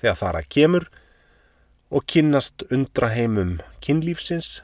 þegar 0.00 0.20
þar 0.20 0.38
að 0.40 0.48
kemur 0.56 0.86
og 1.94 2.06
kynnast 2.10 2.64
undra 2.72 3.10
heimum 3.12 3.58
kynlífsins. 3.84 4.62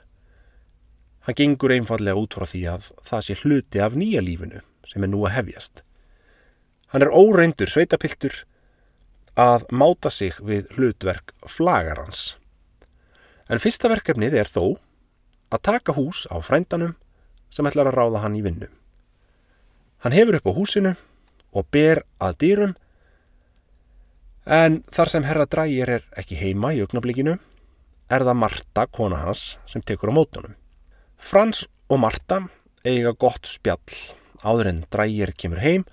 Hann 1.26 1.36
gengur 1.36 1.76
einfallega 1.76 2.18
út 2.18 2.34
frá 2.34 2.48
því 2.48 2.64
að 2.72 2.90
það 3.06 3.26
sé 3.26 3.38
hluti 3.44 3.84
af 3.84 3.96
nýja 3.98 4.24
lífinu 4.24 4.64
sem 4.88 5.04
er 5.04 5.12
nú 5.12 5.22
að 5.28 5.36
hefjast. 5.36 5.84
Hann 6.90 7.04
er 7.04 7.12
óreindur 7.14 7.70
sveitapiltur 7.70 8.40
að 9.38 9.68
máta 9.70 10.10
sig 10.10 10.34
við 10.42 10.66
hlutverk 10.74 11.36
flagarans. 11.46 12.34
En 13.46 13.60
fyrsta 13.62 13.90
verkefnið 13.92 14.34
er 14.40 14.50
þó 14.50 14.80
að 15.50 15.64
taka 15.66 15.94
hús 15.96 16.26
á 16.30 16.38
frændanum 16.42 16.94
sem 17.50 17.66
ætlar 17.66 17.90
að 17.90 17.98
ráða 17.98 18.22
hann 18.24 18.38
í 18.38 18.42
vinnu. 18.44 18.68
Hann 20.04 20.16
hefur 20.16 20.38
upp 20.38 20.48
á 20.48 20.52
húsinu 20.56 20.94
og 21.52 21.66
ber 21.74 22.04
að 22.22 22.38
dýrum 22.44 22.74
en 24.46 24.80
þar 24.94 25.12
sem 25.12 25.26
herra 25.26 25.46
drægir 25.50 25.90
er 25.98 26.06
ekki 26.18 26.38
heima 26.38 26.72
í 26.74 26.80
augnablikinu 26.84 27.36
er 28.10 28.24
það 28.26 28.40
Marta, 28.40 28.86
kona 28.90 29.20
hans, 29.22 29.58
sem 29.70 29.82
tekur 29.82 30.10
á 30.10 30.14
mótunum. 30.14 30.56
Frans 31.18 31.66
og 31.90 32.00
Marta 32.02 32.40
eiga 32.86 33.12
gott 33.12 33.46
spjall 33.46 34.16
áður 34.42 34.70
en 34.72 34.82
drægir 34.90 35.34
kemur 35.36 35.60
heim 35.62 35.84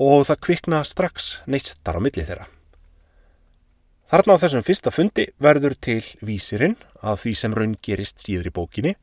og 0.00 0.24
það 0.26 0.42
kvikna 0.46 0.82
strax 0.86 1.38
neistar 1.46 1.98
á 1.98 2.02
milli 2.02 2.24
þeirra. 2.24 2.48
Þarna 4.10 4.36
á 4.36 4.42
þessum 4.42 4.64
fyrsta 4.66 4.92
fundi 4.92 5.24
verður 5.40 5.74
til 5.80 6.02
vísirinn 6.20 6.76
að 7.00 7.20
því 7.22 7.34
sem 7.40 7.54
raun 7.56 7.76
gerist 7.82 8.20
síður 8.20 8.50
í 8.50 8.54
bókinni 8.54 8.94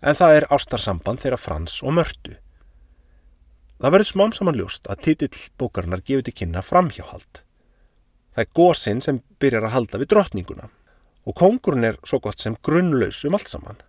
en 0.00 0.16
það 0.16 0.36
er 0.38 0.46
ástarsamband 0.54 1.20
þeirra 1.22 1.40
Frans 1.40 1.80
og 1.82 1.94
Mörtu. 1.98 2.38
Það 3.78 3.94
verður 3.94 4.10
smám 4.10 4.32
saman 4.34 4.56
ljóst 4.58 4.88
að 4.90 5.02
titill 5.06 5.44
bókarinnar 5.60 6.02
gefur 6.02 6.24
til 6.26 6.34
kynna 6.40 6.64
framhjáhald. 6.66 7.42
Það 8.34 8.44
er 8.44 8.54
gósinn 8.56 9.02
sem 9.04 9.20
byrjar 9.42 9.68
að 9.68 9.74
halda 9.76 10.00
við 10.00 10.10
drottninguna 10.14 10.70
og 11.28 11.36
kongurinn 11.36 11.84
er 11.90 11.98
svo 12.08 12.20
gott 12.24 12.40
sem 12.40 12.56
grunnlaus 12.64 13.20
um 13.28 13.36
allt 13.36 13.50
saman. 13.52 13.82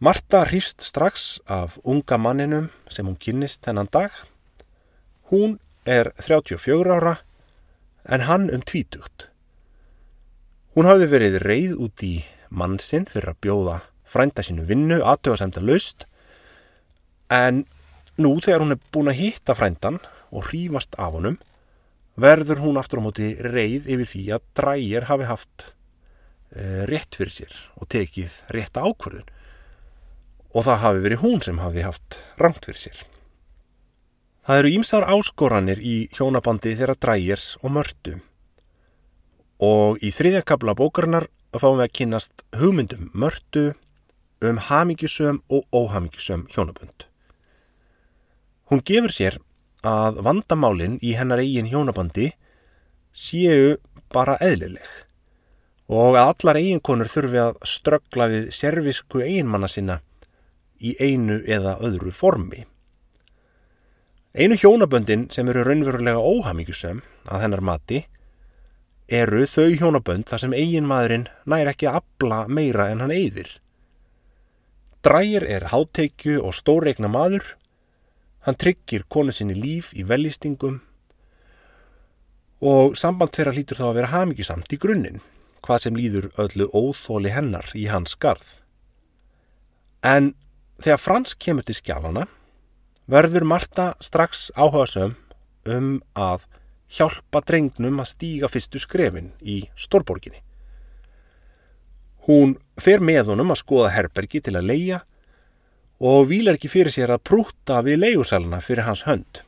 Marta 0.00 0.44
hrýst 0.48 0.84
strax 0.86 1.40
af 1.44 1.76
unga 1.84 2.16
manninum 2.16 2.70
sem 2.88 3.04
hún 3.04 3.18
kynnist 3.20 3.64
þennan 3.66 3.90
dag. 3.92 4.14
Hún 5.28 5.58
er 5.84 6.12
34 6.22 6.94
ára 6.94 7.18
en 8.10 8.26
hann 8.26 8.48
um 8.50 8.62
tvítugt. 8.66 9.28
Hún 10.74 10.86
hafði 10.86 11.08
verið 11.10 11.40
reið 11.44 11.76
út 11.86 12.04
í 12.06 12.14
mannsinn 12.50 13.06
fyrir 13.10 13.32
að 13.32 13.42
bjóða 13.46 13.76
frænda 14.10 14.42
sínu 14.42 14.66
vinnu 14.66 15.00
aðtöða 15.06 15.42
sem 15.42 15.52
það 15.54 15.68
laust 15.70 16.06
en 17.30 17.64
nú 18.18 18.32
þegar 18.42 18.64
hún 18.64 18.74
er 18.74 18.82
búin 18.92 19.10
að 19.12 19.20
hitta 19.22 19.54
frændan 19.58 20.00
og 20.30 20.48
hrífast 20.50 20.96
af 20.98 21.14
honum 21.14 21.38
verður 22.20 22.64
hún 22.64 22.80
aftur 22.80 23.02
á 23.02 23.06
móti 23.06 23.32
reið 23.38 23.86
yfir 23.86 24.10
því 24.12 24.24
að 24.36 24.48
drægir 24.58 25.06
hafi 25.10 25.28
haft 25.30 25.68
e, 26.50 26.86
rétt 26.90 27.16
fyrir 27.16 27.34
sér 27.34 27.60
og 27.78 27.88
tekið 27.94 28.40
rétta 28.56 28.82
ákvörðun 28.84 29.30
og 30.50 30.66
það 30.66 30.82
hafi 30.84 31.04
verið 31.06 31.24
hún 31.24 31.44
sem 31.46 31.62
hafi 31.62 31.86
haft 31.86 32.18
rangt 32.42 32.66
fyrir 32.66 32.82
sér. 32.88 32.98
Það 34.50 34.58
eru 34.58 34.70
ímsar 34.74 35.04
áskoranir 35.06 35.78
í 35.78 36.08
hjónabandi 36.10 36.72
þeirra 36.74 36.96
drægirs 36.98 37.52
og 37.60 37.70
mörtu 37.70 38.16
og 39.62 40.00
í 40.02 40.08
þriðja 40.10 40.40
kabla 40.42 40.72
bókarinnar 40.74 41.28
fáum 41.54 41.76
við 41.78 41.84
að 41.84 41.92
kynast 41.94 42.42
hugmyndum 42.58 43.12
mörtu 43.14 43.62
um 44.42 44.58
hamingjusum 44.66 45.38
og 45.54 45.68
óhamingjusum 45.70 46.42
hjónabönd. 46.50 47.06
Hún 48.74 48.82
gefur 48.90 49.14
sér 49.14 49.38
að 49.86 50.18
vandamálinn 50.26 50.98
í 50.98 51.14
hennar 51.14 51.44
eigin 51.44 51.70
hjónabandi 51.70 52.32
séu 53.14 53.76
bara 54.10 54.34
eðlileg 54.42 54.90
og 55.94 56.18
að 56.18 56.32
allar 56.32 56.58
eiginkonur 56.64 57.14
þurfi 57.14 57.44
að 57.44 57.62
ströggla 57.76 58.26
við 58.34 58.50
servisku 58.58 59.22
eiginmanna 59.22 59.70
sinna 59.70 60.00
í 60.82 60.98
einu 60.98 61.38
eða 61.46 61.78
öðru 61.86 62.10
formi. 62.10 62.66
Einu 64.34 64.54
hjónaböndin 64.54 65.26
sem 65.34 65.48
eru 65.50 65.64
raunverulega 65.66 66.20
óhamingjusum 66.22 67.00
að 67.26 67.44
hennar 67.44 67.64
mati 67.66 68.04
eru 69.10 69.42
þau 69.50 69.72
hjónabönd 69.74 70.28
þar 70.30 70.44
sem 70.44 70.54
eiginmaðurinn 70.54 71.26
nær 71.50 71.72
ekki 71.72 71.88
að 71.90 72.02
abla 72.02 72.44
meira 72.46 72.90
en 72.92 73.02
hann 73.02 73.14
eyðir. 73.14 73.56
Drægir 75.02 75.46
er 75.48 75.70
háteikju 75.72 76.38
og 76.44 76.54
stóreikna 76.54 77.10
maður 77.10 77.56
Hann 78.40 78.56
tryggir 78.56 79.04
konu 79.12 79.32
sinni 79.36 79.54
líf 79.56 79.90
í 79.92 80.04
velistingum 80.08 80.78
og 82.64 82.96
samband 82.96 83.34
þeirra 83.36 83.52
lítur 83.56 83.80
þá 83.80 83.86
að 83.88 83.98
vera 83.98 84.12
hafmyggjusamt 84.14 84.72
í 84.72 84.78
grunninn, 84.80 85.20
hvað 85.64 85.82
sem 85.84 85.96
líður 85.96 86.28
öllu 86.40 86.68
óþóli 86.76 87.32
hennar 87.32 87.68
í 87.76 87.86
hans 87.92 88.16
garð. 88.20 88.58
En 90.04 90.32
þegar 90.80 91.00
Frans 91.00 91.36
kemur 91.36 91.64
til 91.68 91.76
skjálana, 91.76 92.26
verður 93.10 93.46
Marta 93.48 93.90
strax 93.98 94.50
áhugasum 94.54 95.16
um 95.66 95.96
að 96.14 96.44
hjálpa 96.90 97.42
drengnum 97.46 97.98
að 98.02 98.10
stíga 98.12 98.50
fyrstu 98.50 98.78
skrefin 98.82 99.32
í 99.42 99.64
Stórborginni. 99.78 100.42
Hún 102.28 102.54
fer 102.78 103.02
með 103.02 103.32
honum 103.32 103.50
að 103.50 103.62
skoða 103.64 103.94
herbergi 103.96 104.42
til 104.46 104.54
að 104.60 104.68
leia 104.70 105.00
og 106.00 106.28
vilar 106.30 106.56
ekki 106.58 106.70
fyrir 106.70 106.94
sér 106.94 107.14
að 107.14 107.24
prúta 107.26 107.80
við 107.84 108.02
leigusalana 108.04 108.60
fyrir 108.62 108.86
hans 108.86 109.02
hönd. 109.08 109.42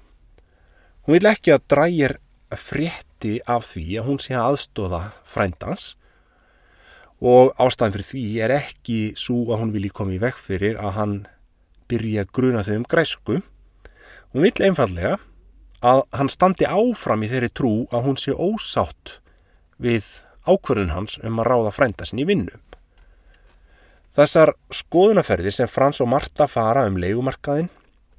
Hún 1.07 1.19
vil 1.19 1.31
ekki 1.31 1.55
að 1.55 1.67
drægir 1.71 2.17
frétti 2.59 3.39
af 3.49 3.69
því 3.71 3.87
að 4.01 4.09
hún 4.09 4.21
sé 4.23 4.35
að 4.35 4.49
aðstóða 4.51 5.03
frændans 5.23 5.93
og 7.23 7.55
ástæðan 7.63 7.95
fyrir 7.95 8.09
því 8.11 8.27
er 8.43 8.57
ekki 8.59 8.99
svo 9.19 9.45
að 9.53 9.63
hún 9.63 9.73
vilji 9.77 9.95
koma 9.95 10.17
í 10.17 10.21
vekk 10.23 10.43
fyrir 10.43 10.83
að 10.83 10.97
hann 10.99 11.17
byrja 11.91 12.25
að 12.25 12.33
gruna 12.35 12.67
þau 12.67 12.77
um 12.81 12.87
græsku. 12.89 13.41
Hún 14.33 14.47
vil 14.47 14.65
einfallega 14.65 15.19
að 15.85 16.05
hann 16.17 16.31
standi 16.33 16.65
áfram 16.65 17.25
í 17.27 17.29
þeirri 17.29 17.51
trú 17.53 17.73
að 17.93 18.07
hún 18.07 18.19
sé 18.21 18.33
ósátt 18.33 19.19
við 19.83 20.07
ákverðun 20.49 20.95
hans 20.95 21.19
um 21.21 21.41
að 21.43 21.49
ráða 21.51 21.73
frændasin 21.77 22.23
í 22.23 22.27
vinnu. 22.29 22.55
Þessar 24.17 24.55
skoðunaferðir 24.73 25.55
sem 25.57 25.69
Frans 25.69 26.01
og 26.05 26.09
Marta 26.13 26.47
fara 26.49 26.87
um 26.89 26.97
leikumarkaðin 27.01 27.69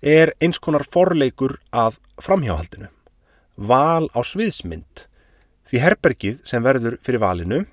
er 0.03 0.33
eins 0.43 0.61
konar 0.61 0.85
forleikur 0.85 1.55
að 1.71 1.97
framhjáhaldinu. 2.21 2.91
Val 3.57 4.09
á 4.13 4.19
sviðsmynd. 4.25 5.07
Því 5.65 5.81
herbergið 5.81 6.39
sem 6.45 6.65
verður 6.65 6.99
fyrir 7.01 7.23
valinu 7.23 7.63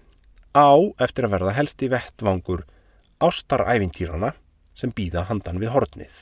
á 0.57 0.71
eftir 1.03 1.27
að 1.27 1.37
verða 1.37 1.57
helsti 1.57 1.91
vettvangur 1.93 2.65
ástarævintýrana 3.21 4.33
sem 4.73 4.93
býða 4.97 5.27
handan 5.29 5.61
við 5.61 5.75
hortnið. 5.75 6.13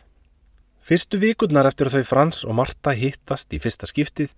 Fyrstu 0.88 1.18
vikurnar 1.20 1.68
eftir 1.68 1.90
að 1.90 1.98
þau 1.98 2.08
Frans 2.08 2.44
og 2.48 2.56
Marta 2.56 2.94
hittast 2.96 3.52
í 3.52 3.58
fyrsta 3.60 3.84
skiptið 3.90 4.30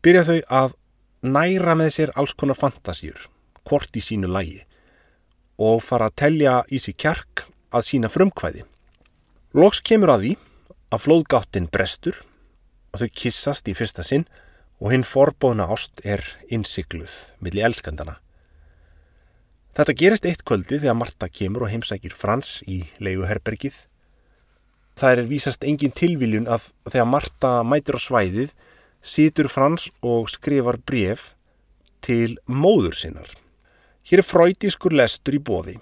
byrja 0.00 0.22
þau 0.24 0.38
að 0.60 0.76
næra 1.20 1.74
með 1.76 1.90
sér 1.98 2.12
alls 2.16 2.32
konar 2.32 2.56
fantasjur, 2.56 3.26
hvort 3.68 3.92
í 3.92 4.00
sínu 4.00 4.30
lægi 4.32 4.62
og 5.60 5.82
fara 5.84 6.08
að 6.08 6.16
telja 6.22 6.54
í 6.72 6.80
sig 6.80 6.96
kjark 6.96 7.44
að 7.76 7.84
sína 7.90 8.08
frumkvæði. 8.08 8.64
Lóks 9.52 9.82
kemur 9.84 10.14
að 10.14 10.24
því 10.24 10.32
að 10.96 11.04
flóðgáttin 11.04 11.68
brestur 11.68 12.22
og 12.94 13.02
þau 13.02 13.10
kissast 13.20 13.68
í 13.68 13.76
fyrsta 13.76 14.06
sinn 14.06 14.24
og 14.80 14.94
hinn 14.94 15.04
forbóðna 15.04 15.68
ást 15.68 16.00
er 16.08 16.24
innsikluð 16.48 17.12
millir 17.44 17.68
elskandana. 17.68 18.16
Þetta 19.76 19.98
gerist 20.00 20.24
eitt 20.26 20.40
kvöldi 20.48 20.80
þegar 20.80 20.96
Marta 20.98 21.28
kemur 21.28 21.68
og 21.68 21.74
heimsækir 21.74 22.16
Frans 22.16 22.62
í 22.64 22.80
leiguherbergið. 22.98 23.76
Það 24.98 25.12
er 25.12 25.28
vísast 25.30 25.64
engin 25.64 25.94
tilviljun 25.96 26.48
að 26.50 26.70
þegar 26.90 27.08
Marta 27.08 27.52
mætir 27.66 27.98
á 27.98 28.00
svæðið 28.00 28.54
situr 29.00 29.48
Frans 29.48 29.88
og 30.02 30.28
skrifar 30.32 30.80
bref 30.84 31.32
til 32.04 32.38
móður 32.46 32.96
sinnar. 32.96 33.30
Hér 34.04 34.22
er 34.22 34.26
fröytískur 34.26 34.94
lestur 34.96 35.36
í 35.36 35.42
bóði. 35.44 35.76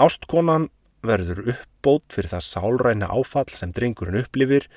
Ástkonan 0.00 0.68
verður 1.04 1.52
uppbót 1.52 2.14
fyrir 2.14 2.32
það 2.32 2.46
sálræna 2.48 3.08
áfall 3.12 3.50
sem 3.52 3.72
drengurinn 3.74 4.22
upplifir 4.22 4.68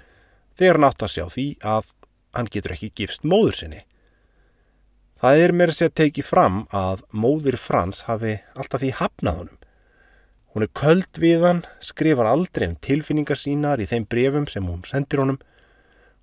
þegar 0.57 0.79
hann 0.79 0.87
átt 0.89 1.05
að 1.05 1.13
sjá 1.15 1.25
því 1.31 1.47
að 1.63 1.91
hann 2.35 2.49
getur 2.51 2.75
ekki 2.75 2.91
gifst 3.01 3.27
móður 3.27 3.59
sinni. 3.59 3.83
Það 5.21 5.41
er 5.41 5.53
mér 5.55 5.71
að 5.71 5.77
segja 5.79 5.95
tekið 6.01 6.27
fram 6.27 6.57
að 6.75 7.05
móður 7.15 7.57
Frans 7.61 8.03
hafi 8.09 8.35
alltaf 8.55 8.83
því 8.83 8.91
hafnað 8.99 9.39
honum. 9.41 9.61
Hún 10.55 10.63
er 10.63 10.71
köld 10.71 11.17
við 11.19 11.41
hann, 11.43 11.57
skrifar 11.83 12.29
aldrei 12.31 12.69
um 12.69 12.77
tilfinningar 12.79 13.35
sínar 13.35 13.81
í 13.83 13.89
þeim 13.89 14.05
brefum 14.07 14.45
sem 14.47 14.63
hún 14.63 14.85
sendir 14.87 15.19
honum 15.19 15.41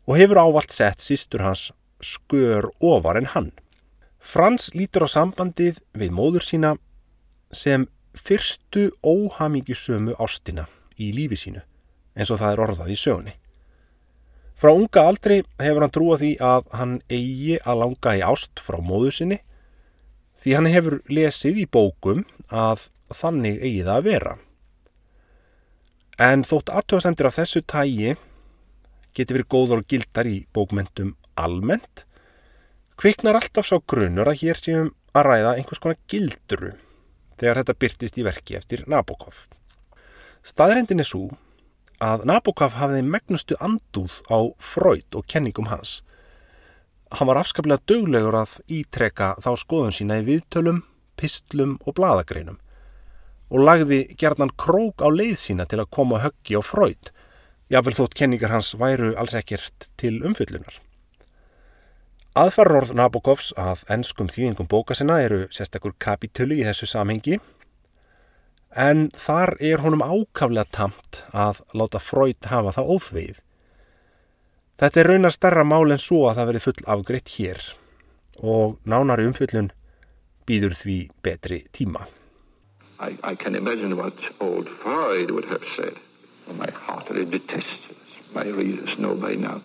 og 0.08 0.16
hefur 0.16 0.40
ávalt 0.40 0.72
sett 0.72 1.04
sístur 1.04 1.44
hans 1.44 1.66
skör 2.00 2.70
ofar 2.80 3.20
en 3.20 3.28
hann. 3.34 3.50
Frans 4.24 4.70
lítur 4.72 5.04
á 5.04 5.08
sambandið 5.12 5.82
við 5.92 6.14
móður 6.16 6.46
sína 6.46 6.70
sem 7.52 7.84
fyrstu 8.16 8.88
óhamingisömu 9.04 10.16
ástina 10.16 10.64
í 10.96 11.10
lífi 11.12 11.36
sínu 11.36 11.60
eins 12.16 12.32
og 12.32 12.40
það 12.40 12.54
er 12.54 12.64
orðað 12.64 12.94
í 12.94 12.98
sögunni. 13.02 13.36
Frá 14.56 14.72
unga 14.72 15.04
aldrei 15.10 15.42
hefur 15.60 15.84
hann 15.84 15.92
trúað 15.92 16.24
því 16.24 16.32
að 16.48 16.72
hann 16.78 16.96
eigi 17.12 17.60
að 17.60 17.84
langa 17.84 18.16
í 18.16 18.24
ást 18.24 18.64
frá 18.64 18.80
móður 18.80 19.16
sinni 19.18 19.42
því 20.40 20.56
hann 20.56 20.72
hefur 20.72 20.98
lesið 21.12 21.62
í 21.66 21.68
bókum 21.68 22.24
að 22.48 22.88
þannig 23.16 23.60
eigi 23.62 23.84
það 23.86 23.96
að 23.96 24.08
vera. 24.08 24.34
En 26.22 26.44
þótt 26.46 26.70
aðtöðasemtir 26.70 27.28
af 27.28 27.38
þessu 27.38 27.62
tægi 27.66 28.14
geti 29.16 29.36
verið 29.36 29.50
góður 29.52 29.82
og 29.82 29.88
gildar 29.90 30.28
í 30.28 30.42
bókmentum 30.54 31.14
almennt, 31.40 32.04
kviknar 33.00 33.38
alltaf 33.38 33.68
sá 33.68 33.78
grunur 33.80 34.28
að 34.28 34.44
hér 34.44 34.60
séum 34.60 34.92
að 35.16 35.28
ræða 35.28 35.54
einhvers 35.56 35.82
konar 35.82 35.98
gilduru 36.08 36.72
þegar 37.40 37.62
þetta 37.62 37.78
byrtist 37.84 38.20
í 38.20 38.26
verki 38.26 38.56
eftir 38.56 38.84
Nabokov. 38.88 39.46
Staðrendin 40.46 41.02
er 41.02 41.08
svo 41.08 41.26
að 42.02 42.26
Nabokov 42.28 42.76
hafiði 42.78 43.04
megnustu 43.06 43.58
andúð 43.60 44.20
á 44.30 44.38
Freud 44.58 45.18
og 45.18 45.26
kenningum 45.26 45.70
hans. 45.70 46.00
Hann 47.12 47.28
var 47.28 47.42
afskaplega 47.42 47.82
döglegur 47.88 48.38
að 48.40 48.60
ítreka 48.72 49.34
þá 49.42 49.50
skoðun 49.60 49.96
sína 49.96 50.20
í 50.22 50.26
viðtölum, 50.28 50.84
pistlum 51.18 51.76
og 51.84 51.96
bladagreinum 51.98 52.60
og 53.52 53.66
lagði 53.66 54.06
gerðan 54.16 54.54
krók 54.56 55.04
á 55.04 55.12
leið 55.12 55.36
sína 55.40 55.66
til 55.68 55.82
að 55.82 55.90
koma 55.92 56.22
höggi 56.22 56.56
á 56.56 56.62
Freud, 56.64 57.12
jáfnvel 57.68 57.98
þótt 57.98 58.16
kenningar 58.16 58.52
hans 58.54 58.72
væru 58.80 59.12
alls 59.20 59.36
ekkert 59.36 59.90
til 60.00 60.22
umfyllunar. 60.24 60.80
Aðfarrorð 62.32 62.94
Nabokovs 62.96 63.50
að 63.60 63.82
ennskum 63.92 64.30
þýðingum 64.32 64.68
bóka 64.72 64.96
sinna 64.96 65.18
eru 65.20 65.42
sérstakur 65.52 65.92
kapitölu 66.00 66.56
í 66.56 66.64
þessu 66.64 66.88
samhengi 66.88 67.36
en 68.72 69.10
þar 69.20 69.58
er 69.60 69.84
honum 69.84 70.00
ákaflega 70.00 70.64
tamt 70.72 71.20
að 71.36 71.60
láta 71.76 72.00
Freud 72.00 72.48
hafa 72.48 72.72
það 72.78 72.94
óþveið. 72.94 73.36
Þetta 74.80 75.00
er 75.02 75.10
raunar 75.12 75.36
starra 75.36 75.66
mál 75.68 75.92
en 75.92 76.00
svo 76.00 76.24
að 76.30 76.40
það 76.40 76.50
verið 76.52 76.66
full 76.70 76.88
afgreitt 76.96 77.36
hér 77.36 77.62
og 78.40 78.80
nánari 78.88 79.28
umfyllun 79.28 79.68
býður 80.48 80.72
því 80.80 80.98
betri 81.22 81.62
tíma. 81.76 82.08
I, 83.02 83.18
I 83.32 83.34
can 83.34 83.54
imagine 83.54 83.96
what 83.96 84.14
old 84.38 84.68
Freud 84.68 85.30
would 85.30 85.48
have 85.50 85.64
said. 85.76 85.94
Oh, 86.48 86.54
my 86.54 86.70
heartily 86.86 87.24
detest 87.24 87.88
this. 87.88 88.34
My 88.34 88.46
readers 88.46 88.96
know 88.98 89.14
by 89.14 89.34
now. 89.34 89.60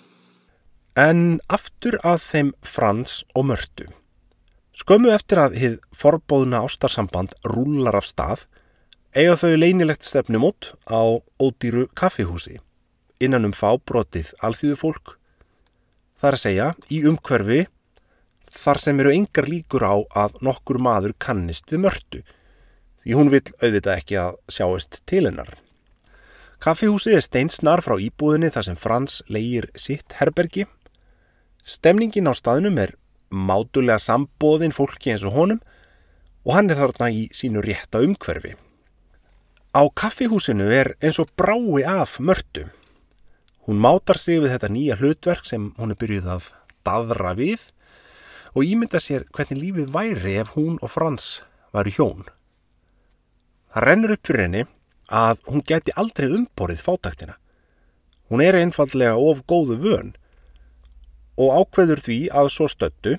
En 0.97 1.37
aftur 1.53 1.99
að 2.01 2.23
þeim 2.25 2.47
Frans 2.65 3.19
og 3.37 3.45
Mörtu. 3.51 3.85
Skömmu 4.73 5.11
eftir 5.13 5.41
að 5.41 5.57
hið 5.61 5.75
forbóðuna 5.93 6.63
ástarsamband 6.65 7.35
rúlar 7.45 7.99
af 7.99 8.07
stað 8.09 8.47
eiga 9.13 9.37
þau 9.37 9.53
leinilegt 9.57 10.05
stefnumót 10.05 10.71
á 10.89 11.21
ódýru 11.37 11.85
kaffihúsi 11.97 12.57
innan 13.21 13.45
um 13.45 13.53
fábrotið 13.53 14.33
alþýðu 14.45 14.77
fólk. 14.81 15.13
Það 16.17 16.29
er 16.29 16.37
að 16.37 16.43
segja 16.43 16.67
í 16.89 17.03
umhverfi 17.09 17.61
þar 18.57 18.81
sem 18.81 19.01
eru 19.01 19.13
engar 19.13 19.49
líkur 19.49 19.85
á 19.85 19.95
að 20.25 20.41
nokkur 20.45 20.81
maður 20.81 21.13
kannist 21.21 21.69
við 21.73 21.85
mörtu 21.85 22.23
því 23.07 23.15
hún 23.15 23.29
vil 23.31 23.39
auðvitað 23.63 23.93
ekki 24.01 24.15
að 24.19 24.37
sjáist 24.51 24.97
til 25.07 25.23
hennar. 25.29 25.53
Kaffihúsið 26.59 27.15
er 27.15 27.23
steinsnar 27.23 27.79
frá 27.85 27.95
íbúðinni 28.03 28.49
þar 28.51 28.65
sem 28.67 28.79
Frans 28.79 29.21
leigir 29.31 29.69
sitt 29.79 30.17
herbergi. 30.19 30.65
Stemningin 31.63 32.27
á 32.27 32.35
staðnum 32.35 32.75
er 32.83 32.97
mátulega 33.31 34.01
sambóðin 34.03 34.75
fólki 34.75 35.13
eins 35.13 35.23
og 35.23 35.37
honum 35.37 35.63
og 36.43 36.55
hann 36.57 36.71
er 36.73 36.81
þarna 36.81 37.11
í 37.13 37.27
sínu 37.31 37.63
rétta 37.63 38.03
umhverfi. 38.03 38.57
Á 39.71 39.81
kaffihúsinu 39.87 40.67
er 40.67 40.95
eins 40.99 41.21
og 41.23 41.31
brái 41.39 41.87
af 41.87 42.19
mörtu. 42.19 42.67
Hún 43.63 43.79
mátar 43.79 44.19
sig 44.19 44.41
við 44.43 44.51
þetta 44.57 44.73
nýja 44.73 44.99
hlutverk 44.99 45.47
sem 45.47 45.71
hún 45.79 45.95
er 45.95 46.01
byrjuð 46.01 46.31
að 46.35 46.51
dadra 46.83 47.35
við 47.39 47.69
og 48.51 48.65
ímynda 48.67 48.99
sér 48.99 49.29
hvernig 49.31 49.63
lífið 49.63 49.93
væri 49.95 50.41
ef 50.41 50.57
hún 50.59 50.81
og 50.81 50.91
Frans 50.91 51.37
varu 51.71 51.93
hjón. 51.93 52.27
Það 53.73 53.85
rennur 53.87 54.15
upp 54.15 54.27
fyrir 54.27 54.45
henni 54.45 54.63
að 55.07 55.43
hún 55.47 55.63
geti 55.67 55.95
aldrei 55.95 56.27
umborið 56.29 56.83
fátaktina. 56.83 57.37
Hún 58.27 58.43
er 58.43 58.57
einfallega 58.59 59.15
of 59.15 59.43
góðu 59.47 59.77
vön 59.83 60.15
og 61.37 61.53
ákveður 61.61 62.01
því 62.03 62.19
að 62.33 62.51
svo 62.51 62.67
stöttu 62.71 63.15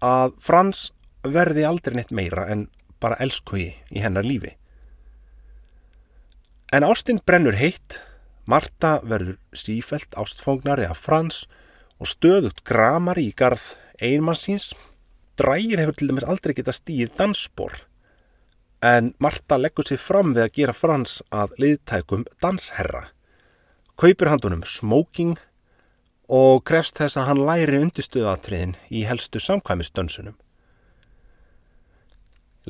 að 0.00 0.36
Frans 0.40 0.90
verði 1.26 1.66
aldrei 1.68 1.98
neitt 1.98 2.14
meira 2.14 2.46
en 2.52 2.68
bara 3.00 3.18
elskuði 3.20 3.74
í 3.90 4.04
hennar 4.04 4.24
lífi. 4.24 4.54
En 6.72 6.86
ástinn 6.86 7.20
brennur 7.26 7.56
heitt, 7.58 7.98
Marta 8.46 9.00
verður 9.02 9.36
sífelt 9.56 10.14
ástfóngnari 10.18 10.86
af 10.86 11.00
Frans 11.02 11.44
og 12.00 12.08
stöðugt 12.08 12.62
gramari 12.64 13.26
í 13.28 13.34
garð 13.36 13.74
einmannsins. 14.00 14.70
Drægir 15.36 15.80
hefur 15.82 15.96
til 15.98 16.10
dæmis 16.10 16.26
aldrei 16.28 16.54
geta 16.56 16.72
stíð 16.74 17.12
dansspor, 17.18 17.74
en 18.80 19.14
Marta 19.18 19.58
leggur 19.60 19.84
sér 19.86 20.00
fram 20.00 20.34
við 20.34 20.46
að 20.46 20.54
gera 20.56 20.74
Frans 20.76 21.20
að 21.30 21.56
liðtækum 21.60 22.24
dansherra. 22.40 23.08
Kaupir 24.00 24.30
handunum 24.32 24.64
smoking 24.64 25.36
og 26.30 26.62
krefst 26.64 26.96
þess 27.00 27.18
að 27.20 27.28
hann 27.28 27.44
læri 27.48 27.80
undirstöðatriðin 27.84 28.76
í 28.88 29.04
helstu 29.08 29.42
samkvæmistönsunum. 29.42 30.36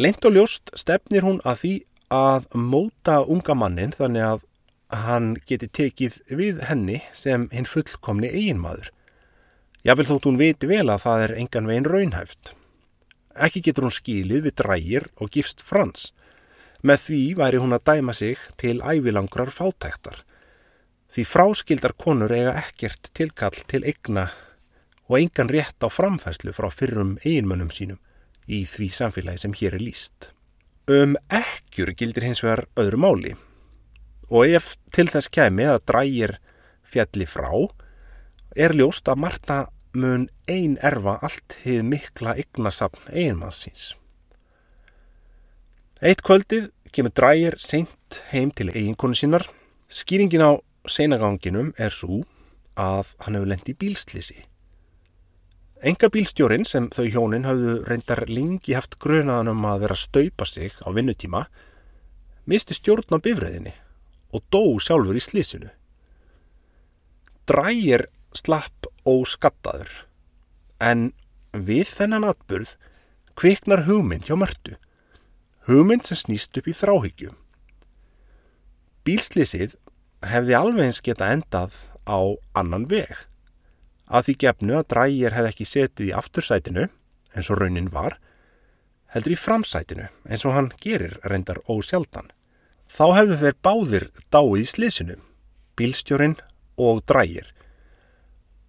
Leint 0.00 0.24
og 0.24 0.34
ljóst 0.34 0.70
stefnir 0.78 1.26
hún 1.26 1.42
að 1.44 1.62
því 1.62 1.74
að 2.10 2.46
móta 2.58 3.20
unga 3.22 3.54
mannin 3.54 3.94
þannig 3.94 4.26
að 4.26 4.46
hann 4.90 5.34
geti 5.46 5.68
tekið 5.70 6.16
við 6.34 6.62
henni 6.66 7.02
sem 7.14 7.46
hinn 7.54 7.68
fullkomni 7.68 8.30
eiginmaður. 8.30 8.90
Jável 9.86 10.08
þótt 10.08 10.26
hún 10.26 10.40
viti 10.40 10.68
vel 10.70 10.88
að 10.90 11.04
það 11.04 11.26
er 11.26 11.36
engan 11.38 11.70
veginn 11.70 11.86
raunhæft. 11.88 12.54
Ekki 13.36 13.62
getur 13.68 13.86
hún 13.86 13.94
skilið 13.94 14.48
við 14.48 14.56
drægir 14.58 15.06
og 15.20 15.30
gifst 15.34 15.62
frans. 15.62 16.10
Með 16.82 17.04
því 17.06 17.22
væri 17.38 17.60
hún 17.62 17.76
að 17.76 17.86
dæma 17.90 18.14
sig 18.16 18.38
til 18.58 18.80
ævilangrar 18.80 19.52
fátæktar. 19.54 20.24
Því 21.10 21.24
fráskildar 21.26 21.94
konur 21.98 22.32
eiga 22.32 22.54
ekkert 22.58 23.10
tilkall 23.14 23.56
til 23.70 23.84
eigna 23.84 24.30
og 25.10 25.18
engan 25.18 25.50
rétt 25.50 25.82
á 25.82 25.88
framfæslu 25.90 26.54
frá 26.54 26.70
fyrrum 26.70 27.16
eiginmönnum 27.24 27.72
sínum 27.74 27.98
í 28.46 28.62
því 28.66 28.90
samfélagi 28.94 29.42
sem 29.42 29.54
hér 29.58 29.76
er 29.78 29.82
líst. 29.82 30.30
Um 30.90 31.16
ekkjur 31.26 31.92
gildir 31.98 32.26
hins 32.26 32.42
vegar 32.44 32.66
öðru 32.78 32.98
máli 33.02 33.34
og 34.30 34.46
ef 34.46 34.76
til 34.94 35.08
þess 35.10 35.30
kemi 35.34 35.66
að 35.66 35.82
drægir 35.90 36.36
fjalli 36.86 37.26
frá 37.26 37.50
er 38.56 38.74
ljóst 38.78 39.10
að 39.10 39.22
Marta 39.26 39.58
mun 39.94 40.28
ein 40.48 40.76
erfa 40.82 41.18
allt 41.22 41.56
hið 41.64 41.82
mikla 41.86 42.36
ygnasapn 42.40 43.10
einmannsins. 43.10 43.94
Eitt 46.00 46.22
kvöldið 46.24 46.70
kemur 46.94 47.12
drægir 47.14 47.56
seint 47.60 48.20
heim 48.30 48.50
til 48.50 48.70
eiginkonu 48.72 49.18
sínar. 49.18 49.46
Skýringin 49.90 50.44
á 50.46 50.52
seinaganginum 50.88 51.74
er 51.78 51.92
svo 51.92 52.22
að 52.78 53.12
hann 53.24 53.36
hefur 53.36 53.50
lendt 53.50 53.68
í 53.68 53.76
bílslisi. 53.76 54.38
Enga 55.80 56.10
bílstjórin 56.12 56.66
sem 56.68 56.90
þau 56.92 57.06
hjónin 57.08 57.46
hafðu 57.48 57.74
reyndar 57.88 58.26
lengi 58.28 58.76
haft 58.76 58.98
grunaðan 59.00 59.54
um 59.54 59.66
að 59.68 59.84
vera 59.86 59.96
að 59.96 60.04
staupa 60.04 60.46
sig 60.48 60.76
á 60.84 60.88
vinnutíma 60.92 61.46
misti 62.50 62.76
stjórn 62.76 63.16
á 63.16 63.18
bifræðinni 63.22 63.72
og 64.36 64.44
dó 64.52 64.62
sjálfur 64.82 65.16
í 65.16 65.22
slísinu. 65.24 65.70
Drægir 67.48 68.06
slapp 68.36 68.88
óskattaður 69.08 69.90
en 70.80 71.10
við 71.52 71.90
þennan 71.96 72.28
atburð 72.30 72.76
kviknar 73.38 73.86
hugmynd 73.86 74.28
hjá 74.28 74.36
mörtu. 74.38 74.76
Hugmynd 75.68 76.06
sem 76.08 76.18
snýst 76.18 76.56
upp 76.60 76.68
í 76.68 76.76
þráhyggju. 76.76 77.32
Bílslísið 79.06 79.76
hefði 80.28 80.56
alveg 80.56 80.88
eins 80.90 81.00
geta 81.04 81.30
endað 81.32 81.76
á 82.04 82.20
annan 82.58 82.86
veg 82.90 83.12
að 84.10 84.26
því 84.26 84.34
gefnu 84.42 84.76
að 84.76 84.88
drægir 84.92 85.36
hefði 85.36 85.52
ekki 85.52 85.68
setið 85.70 86.10
í 86.10 86.16
aftursætinu 86.18 86.88
eins 87.30 87.50
og 87.52 87.60
raunin 87.60 87.92
var, 87.94 88.16
heldur 89.14 89.36
í 89.36 89.38
framsætinu 89.38 90.08
eins 90.26 90.44
og 90.46 90.56
hann 90.56 90.72
gerir 90.82 91.16
reyndar 91.22 91.62
ósjaldan. 91.70 92.30
Þá 92.90 93.04
hefðu 93.20 93.36
þeir 93.38 93.56
báðir 93.62 94.06
dáið 94.34 94.64
í 94.64 94.66
slísinu, 94.66 95.16
bílstjórin 95.78 96.36
og 96.74 97.04
drægir 97.06 97.52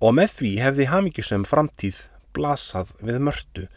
og 0.02 0.16
með 0.18 0.34
því 0.38 0.52
hefði 0.66 0.90
hamingisum 0.90 1.46
framtíð 1.46 2.02
blasað 2.36 2.96
við 3.06 3.20
mörtu 3.28 3.68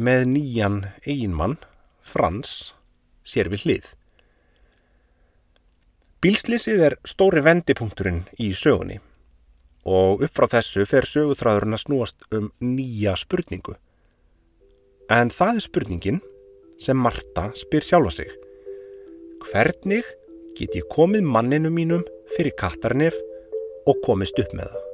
með 0.00 0.26
nýjan 0.34 0.78
eiginmann, 1.04 1.58
Frans, 2.00 2.72
sér 3.22 3.50
við 3.52 3.66
hlið. 3.66 3.90
Bílslísið 6.24 6.82
er 6.88 6.96
stóri 7.06 7.42
vendipunkturinn 7.44 8.24
í 8.40 8.50
sögunni 8.56 8.98
og 9.88 10.24
upp 10.24 10.34
frá 10.36 10.48
þessu 10.56 10.84
fer 10.88 11.06
sögutræðurinn 11.08 11.76
að 11.76 11.84
snúast 11.84 12.26
um 12.36 12.50
nýja 12.60 13.14
spurningu. 13.16 13.76
En 15.08 15.32
það 15.32 15.60
er 15.60 15.64
spurningin 15.64 16.20
sem 16.80 17.00
Marta 17.00 17.48
spyr 17.56 17.86
sjálfa 17.86 18.12
sig. 18.20 18.30
Hvernig 19.48 20.04
get 20.58 20.76
ég 20.76 20.88
komið 20.92 21.24
manninu 21.24 21.72
mínum 21.72 22.04
fyrir 22.36 22.56
kattarnef 22.60 23.16
og 23.88 24.00
komist 24.04 24.38
upp 24.40 24.52
með 24.56 24.72
það? 24.74 24.89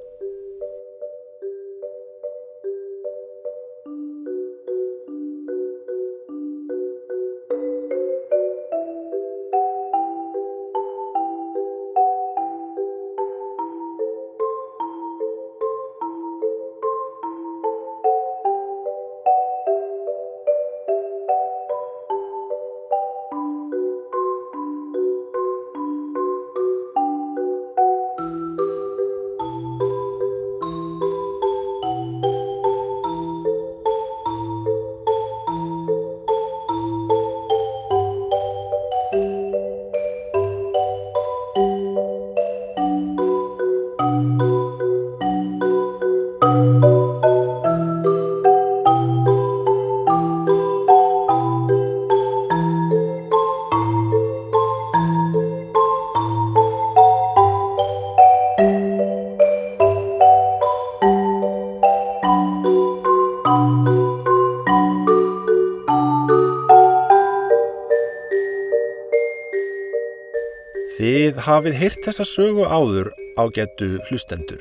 Hafið 71.47 71.79
heyrt 71.79 72.03
þessa 72.07 72.27
sögu 72.27 72.67
áður 72.67 73.13
á 73.39 73.47
getu 73.55 73.97
hlustendur. 74.09 74.61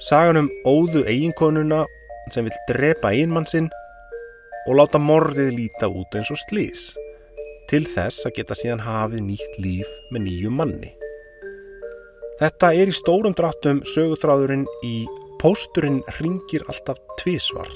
Sagan 0.00 0.40
um 0.40 0.48
óðu 0.66 1.04
eiginkonuna 1.04 1.84
sem 2.32 2.46
vil 2.48 2.56
drepa 2.70 3.12
einmann 3.12 3.46
sinn 3.46 3.68
og 4.66 4.78
láta 4.78 5.00
morðið 5.02 5.52
líta 5.58 5.90
út 5.90 6.16
eins 6.16 6.30
og 6.32 6.40
slís 6.46 6.92
til 7.70 7.84
þess 7.88 8.26
að 8.28 8.36
geta 8.38 8.56
síðan 8.56 8.84
hafið 8.84 9.24
nýtt 9.26 9.58
líf 9.62 9.92
með 10.12 10.26
nýju 10.26 10.52
manni. 10.52 10.92
Þetta 12.40 12.72
er 12.74 12.90
í 12.90 12.96
stórum 12.96 13.36
dráttum 13.38 13.82
söguþráðurinn 13.92 14.66
í 14.88 15.04
Pósturinn 15.42 16.00
ringir 16.20 16.62
alltaf 16.70 17.00
tvísvar. 17.18 17.68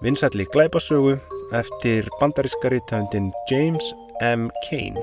Vinsætli 0.00 0.46
glæpasögu 0.52 1.18
eftir 1.56 2.08
bandaríska 2.20 2.70
rítöndin 2.72 3.32
James 3.50 3.92
M. 4.24 4.48
Kane. 4.68 5.02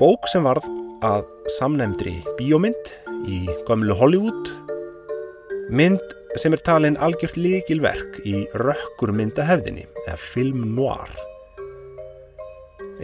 Bók 0.00 0.28
sem 0.28 0.44
varð 0.44 0.66
að 1.04 1.24
samnemndri 1.58 2.14
bíómynd 2.38 2.92
í 3.28 3.44
gömlu 3.68 3.96
Hollywood. 3.98 4.50
Mynd 5.68 6.02
sem 6.40 6.54
er 6.56 6.62
talin 6.64 6.96
algjört 6.96 7.36
líkilverk 7.36 8.22
í 8.26 8.44
rökkur 8.60 9.12
myndahefðinni 9.16 9.84
eða 10.06 10.16
film 10.32 10.64
noir. 10.76 11.12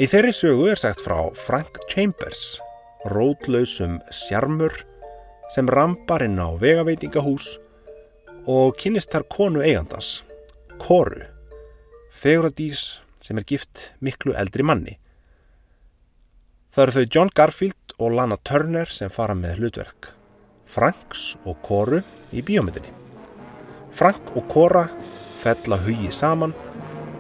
Í 0.01 0.07
þeirri 0.09 0.33
sögu 0.33 0.71
er 0.73 0.81
sagt 0.81 1.03
frá 1.05 1.19
Frank 1.37 1.81
Chambers, 1.91 2.61
rótlausum 3.13 3.99
sjarmur 4.15 4.73
sem 5.53 5.69
rambar 5.69 6.25
inn 6.25 6.39
á 6.41 6.49
vegaveitingahús 6.57 7.57
og 8.49 8.79
kynist 8.81 9.13
þar 9.13 9.27
konu 9.29 9.65
eigandans, 9.67 10.23
Koru, 10.81 11.27
feguradís 12.17 13.03
sem 13.21 13.37
er 13.37 13.45
gift 13.45 13.91
miklu 14.01 14.33
eldri 14.39 14.65
manni. 14.65 15.00
Það 16.71 16.83
eru 16.85 16.93
þau 16.95 17.07
John 17.17 17.31
Garfield 17.35 17.93
og 17.99 18.13
Lana 18.15 18.37
Turner 18.47 18.91
sem 18.95 19.11
fara 19.11 19.35
með 19.35 19.57
hlutverk, 19.59 20.13
Franks 20.71 21.33
og 21.43 21.57
Koru 21.67 21.99
í 22.31 22.45
bíómyndinni. 22.47 22.93
Frank 23.99 24.31
og 24.39 24.45
Kora 24.53 24.85
fell 25.43 25.75
að 25.75 25.89
hugi 25.89 26.13
saman 26.15 26.55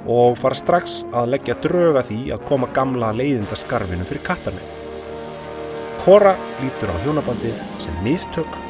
og 0.07 0.39
fara 0.39 0.55
strax 0.55 1.01
að 1.11 1.33
leggja 1.33 1.57
drauga 1.65 2.05
því 2.07 2.19
að 2.37 2.45
koma 2.47 2.69
gamla 2.77 3.09
leiðinda 3.19 3.59
skarfinu 3.59 4.07
fyrir 4.07 4.23
kattarnið. 4.29 4.71
Cora 6.05 6.37
lítur 6.61 6.95
á 6.95 7.03
hjónabandið 7.03 7.67
sem 7.83 7.99
mistök 8.07 8.61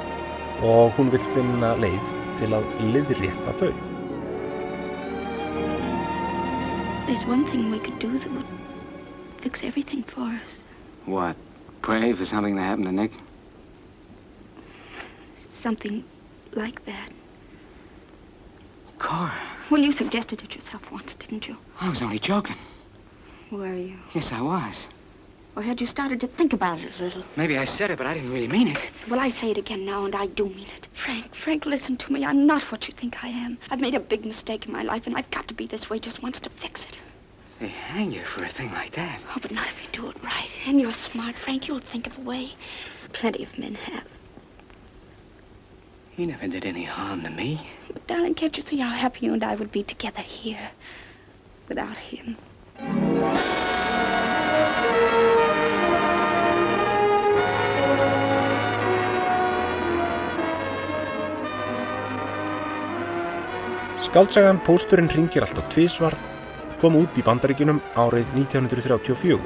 og 0.64 0.96
hún 0.96 1.12
vil 1.12 1.22
finna 1.34 1.74
leið 1.76 2.16
til 2.40 2.54
að 2.56 2.64
liðrétta 2.94 3.52
þau. 3.60 3.74
There's 7.04 7.28
one 7.28 7.44
thing 7.52 7.68
we 7.70 7.84
could 7.84 8.00
do 8.00 8.16
that 8.16 8.32
would 8.32 8.48
fix 9.44 9.60
everything 9.62 10.08
for 10.08 10.24
us. 10.24 10.59
What? 11.06 11.36
Pray 11.82 12.12
for 12.12 12.24
something 12.24 12.56
to 12.56 12.62
happen 12.62 12.84
to 12.84 12.92
Nick? 12.92 13.12
Something 15.50 16.04
like 16.54 16.84
that. 16.86 17.10
Cora, 18.98 19.34
Well, 19.70 19.80
you 19.80 19.92
suggested 19.92 20.42
it 20.42 20.54
yourself 20.54 20.82
once, 20.92 21.14
didn't 21.14 21.48
you? 21.48 21.56
I 21.80 21.88
was 21.88 22.02
only 22.02 22.18
joking. 22.18 22.56
Were 23.50 23.74
you? 23.74 23.96
Yes, 24.14 24.30
I 24.30 24.40
was. 24.42 24.74
Or 25.56 25.62
had 25.62 25.80
you 25.80 25.86
started 25.86 26.20
to 26.20 26.28
think 26.28 26.52
about 26.52 26.78
it 26.80 26.92
a 26.98 27.02
little? 27.02 27.24
Maybe 27.36 27.58
I 27.58 27.64
said 27.64 27.90
it, 27.90 27.98
but 27.98 28.06
I 28.06 28.14
didn't 28.14 28.32
really 28.32 28.46
mean 28.46 28.68
it. 28.68 28.78
Well, 29.08 29.18
I 29.18 29.28
say 29.28 29.50
it 29.50 29.58
again 29.58 29.84
now, 29.84 30.04
and 30.04 30.14
I 30.14 30.26
do 30.26 30.46
mean 30.48 30.68
it. 30.76 30.86
Frank, 30.94 31.34
Frank, 31.34 31.66
listen 31.66 31.96
to 31.96 32.12
me. 32.12 32.24
I'm 32.24 32.46
not 32.46 32.62
what 32.70 32.86
you 32.86 32.94
think 32.94 33.24
I 33.24 33.28
am. 33.28 33.58
I've 33.70 33.80
made 33.80 33.94
a 33.94 34.00
big 34.00 34.24
mistake 34.24 34.66
in 34.66 34.72
my 34.72 34.82
life, 34.82 35.06
and 35.06 35.16
I've 35.16 35.30
got 35.30 35.48
to 35.48 35.54
be 35.54 35.66
this 35.66 35.90
way 35.90 35.98
just 35.98 36.22
once 36.22 36.38
to 36.40 36.50
fix 36.50 36.84
it. 36.84 36.96
They 37.60 37.68
hang 37.68 38.10
you 38.10 38.24
for 38.24 38.42
a 38.42 38.48
thing 38.48 38.72
like 38.72 38.92
that. 38.94 39.20
Oh, 39.36 39.38
but 39.40 39.50
not 39.50 39.68
if 39.68 39.74
you 39.82 39.88
do 39.92 40.08
it 40.08 40.16
right. 40.24 40.48
And 40.66 40.80
you're 40.80 40.94
smart, 40.94 41.36
Frank. 41.36 41.68
You'll 41.68 41.80
think 41.80 42.06
of 42.06 42.16
a 42.16 42.22
way. 42.22 42.54
Plenty 43.12 43.42
of 43.42 43.58
men 43.58 43.74
have. 43.74 44.04
He 46.12 46.24
never 46.24 46.48
did 46.48 46.64
any 46.64 46.84
harm 46.84 47.22
to 47.24 47.30
me. 47.30 47.70
But, 47.92 48.06
darling, 48.06 48.34
can't 48.34 48.56
you 48.56 48.62
see 48.62 48.78
how 48.78 48.88
happy 48.88 49.26
you 49.26 49.34
and 49.34 49.44
I 49.44 49.56
would 49.56 49.70
be 49.70 49.82
together 49.82 50.22
here 50.22 50.70
without 51.68 51.98
him? 51.98 52.38
Skaldsagan 63.96 64.64
Pósturinn 64.64 65.12
ringir 65.12 65.44
alltaf 65.44 65.68
tvísvar 65.68 66.16
kom 66.80 66.96
út 66.96 67.18
í 67.20 67.22
bandaríkunum 67.24 67.78
árið 68.00 68.30
1934. 68.38 69.36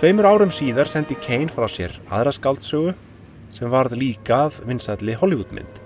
Tveimur 0.00 0.28
árum 0.30 0.52
síðar 0.54 0.88
sendi 0.88 1.16
Kane 1.20 1.52
frá 1.52 1.66
sér 1.68 1.92
aðra 2.08 2.32
skaldsögu 2.32 2.94
sem 3.52 3.68
varð 3.68 3.98
líka 4.00 4.46
að 4.46 4.62
vinsætli 4.70 5.16
Hollywoodmynd. 5.20 5.80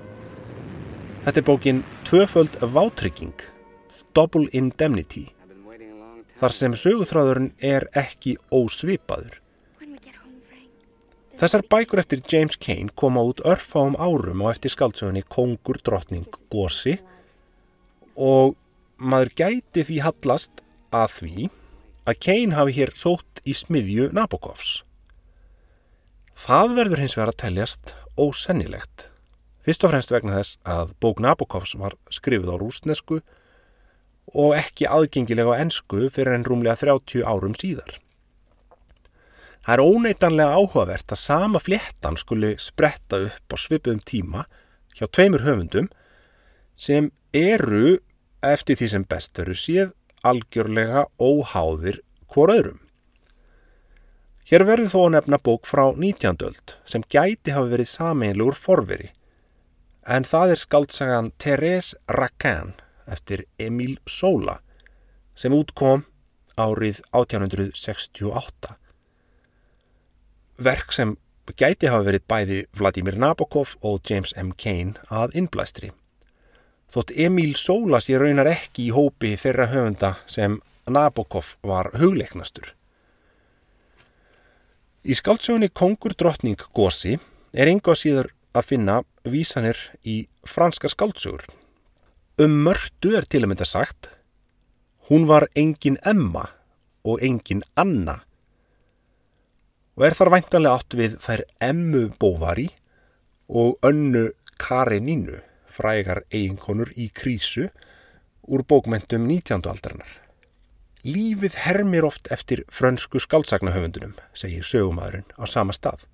Þetta 1.24 1.40
er 1.40 1.46
bókin 1.48 1.82
Tvöföld 2.06 2.60
Vátrygging, 2.62 3.34
Double 4.14 4.46
Indemnity, 4.54 5.26
þar 6.38 6.54
sem 6.54 6.76
söguþráðurinn 6.78 7.50
er 7.58 7.88
ekki 7.98 8.36
ósvipaður. 8.54 9.40
Þessar 11.34 11.64
bækur 11.66 12.04
eftir 12.04 12.22
James 12.30 12.54
Kane 12.62 12.94
koma 12.94 13.24
út 13.26 13.42
örfáum 13.42 13.96
árum 13.98 14.44
og 14.44 14.52
eftir 14.52 14.70
skaldsögunni 14.70 15.24
Kongur 15.26 15.80
drottning 15.82 16.38
Gósi 16.52 17.00
og 18.14 18.54
maður 18.98 19.32
gæti 19.38 19.84
því 19.86 20.00
hallast 20.04 20.62
að 20.94 21.18
því 21.18 21.48
að 22.04 22.20
Kane 22.26 22.56
hafi 22.56 22.74
hér 22.76 22.92
sótt 22.98 23.40
í 23.48 23.54
smiðju 23.56 24.10
Nabokovs. 24.14 24.82
Það 26.34 26.76
verður 26.78 27.02
hins 27.02 27.16
vegar 27.16 27.32
að 27.32 27.40
teljast 27.44 27.94
ósennilegt. 28.20 29.08
Fyrst 29.64 29.86
og 29.86 29.94
fremst 29.94 30.12
vegna 30.12 30.36
þess 30.36 30.58
að 30.68 30.92
bók 31.00 31.22
Nabokovs 31.24 31.74
var 31.80 31.96
skrifið 32.12 32.52
á 32.52 32.56
rúsnesku 32.60 33.20
og 34.34 34.56
ekki 34.58 34.88
aðgengilega 34.88 35.54
á 35.56 35.60
ensku 35.64 36.08
fyrir 36.12 36.36
en 36.36 36.46
rúmlega 36.46 36.76
30 36.82 37.24
árum 37.24 37.56
síðar. 37.56 38.00
Það 39.64 39.74
er 39.74 39.82
óneitanlega 39.84 40.56
áhugavert 40.60 41.14
að 41.14 41.22
sama 41.22 41.60
fléttan 41.62 42.18
skuli 42.20 42.52
spretta 42.60 43.22
upp 43.30 43.54
á 43.54 43.56
svipuðum 43.56 44.02
tíma 44.04 44.44
hjá 44.92 45.06
tveimur 45.08 45.46
höfundum 45.46 45.88
sem 46.76 47.08
eru 47.32 48.00
eftir 48.52 48.78
því 48.78 48.88
sem 48.92 49.04
best 49.08 49.38
veru 49.38 49.56
séð 49.58 49.92
algjörlega 50.24 51.06
óháðir 51.20 52.00
hvor 52.32 52.52
öðrum. 52.52 52.80
Hér 54.44 54.66
verður 54.68 54.92
þó 54.92 55.00
að 55.04 55.12
nefna 55.14 55.40
bók 55.40 55.68
frá 55.68 55.84
19. 55.96 56.40
öld 56.44 56.76
sem 56.84 57.04
gæti 57.08 57.54
hafa 57.56 57.70
verið 57.72 57.92
sameinlegur 57.94 58.58
forveri 58.60 59.10
en 60.04 60.26
það 60.28 60.52
er 60.52 60.60
skáldsagan 60.60 61.32
Thérèse 61.40 61.96
Raquin 62.12 62.74
eftir 63.08 63.46
Emile 63.58 64.00
Zola 64.04 64.58
sem 65.34 65.54
útkom 65.56 66.04
árið 66.60 67.00
1868 67.16 68.76
verk 70.58 70.92
sem 70.92 71.16
gæti 71.56 71.88
hafa 71.90 72.06
verið 72.06 72.28
bæði 72.30 72.58
Vladimir 72.76 73.18
Nabokov 73.18 73.74
og 73.82 74.00
James 74.08 74.32
M. 74.36 74.52
Kane 74.56 74.94
að 75.10 75.34
innblæstri. 75.40 75.90
Þótt 76.94 77.10
Emil 77.18 77.56
Zola 77.58 77.98
sé 77.98 78.14
raunar 78.20 78.46
ekki 78.46 78.88
í 78.88 78.94
hópi 78.94 79.32
þeirra 79.40 79.66
höfunda 79.72 80.12
sem 80.30 80.60
Nabokov 80.86 81.56
var 81.66 81.90
hugleiknastur. 81.98 82.68
Í 85.04 85.16
skáldsögunni 85.18 85.72
Kongur 85.74 86.14
drottning 86.14 86.60
Gósi 86.76 87.16
er 87.52 87.70
enga 87.72 87.96
síður 87.98 88.30
að 88.54 88.68
finna 88.70 89.00
vísanir 89.26 89.80
í 90.06 90.22
franska 90.46 90.88
skáldsögur. 90.92 91.42
Um 92.38 92.62
mörtu 92.66 93.16
er 93.18 93.26
til 93.26 93.42
að 93.42 93.50
mynda 93.50 93.66
sagt, 93.66 94.08
hún 95.10 95.26
var 95.26 95.48
engin 95.58 95.98
Emma 96.06 96.46
og 97.04 97.22
engin 97.22 97.62
Anna 97.76 98.20
og 99.94 100.06
er 100.08 100.16
þar 100.18 100.32
væntanlega 100.34 100.78
átt 100.78 100.96
við 100.98 101.18
þær 101.22 101.42
Emmu 101.62 102.06
Bóvari 102.18 102.68
og 103.46 103.76
önnu 103.86 104.30
Karenínu, 104.58 105.38
frægar 105.74 106.22
eiginkonur 106.30 106.92
í 106.96 107.08
krísu 107.10 107.68
úr 108.46 108.64
bókmentum 108.68 109.26
19. 109.26 109.64
aldarinnar. 109.70 110.10
Lífið 111.04 111.58
hermir 111.66 112.06
oft 112.08 112.30
eftir 112.32 112.62
frönsku 112.72 113.20
skálsagnahöfundunum, 113.20 114.14
segir 114.32 114.64
sögumæðurinn 114.64 115.28
á 115.36 115.44
sama 115.44 115.76
stað 115.76 116.06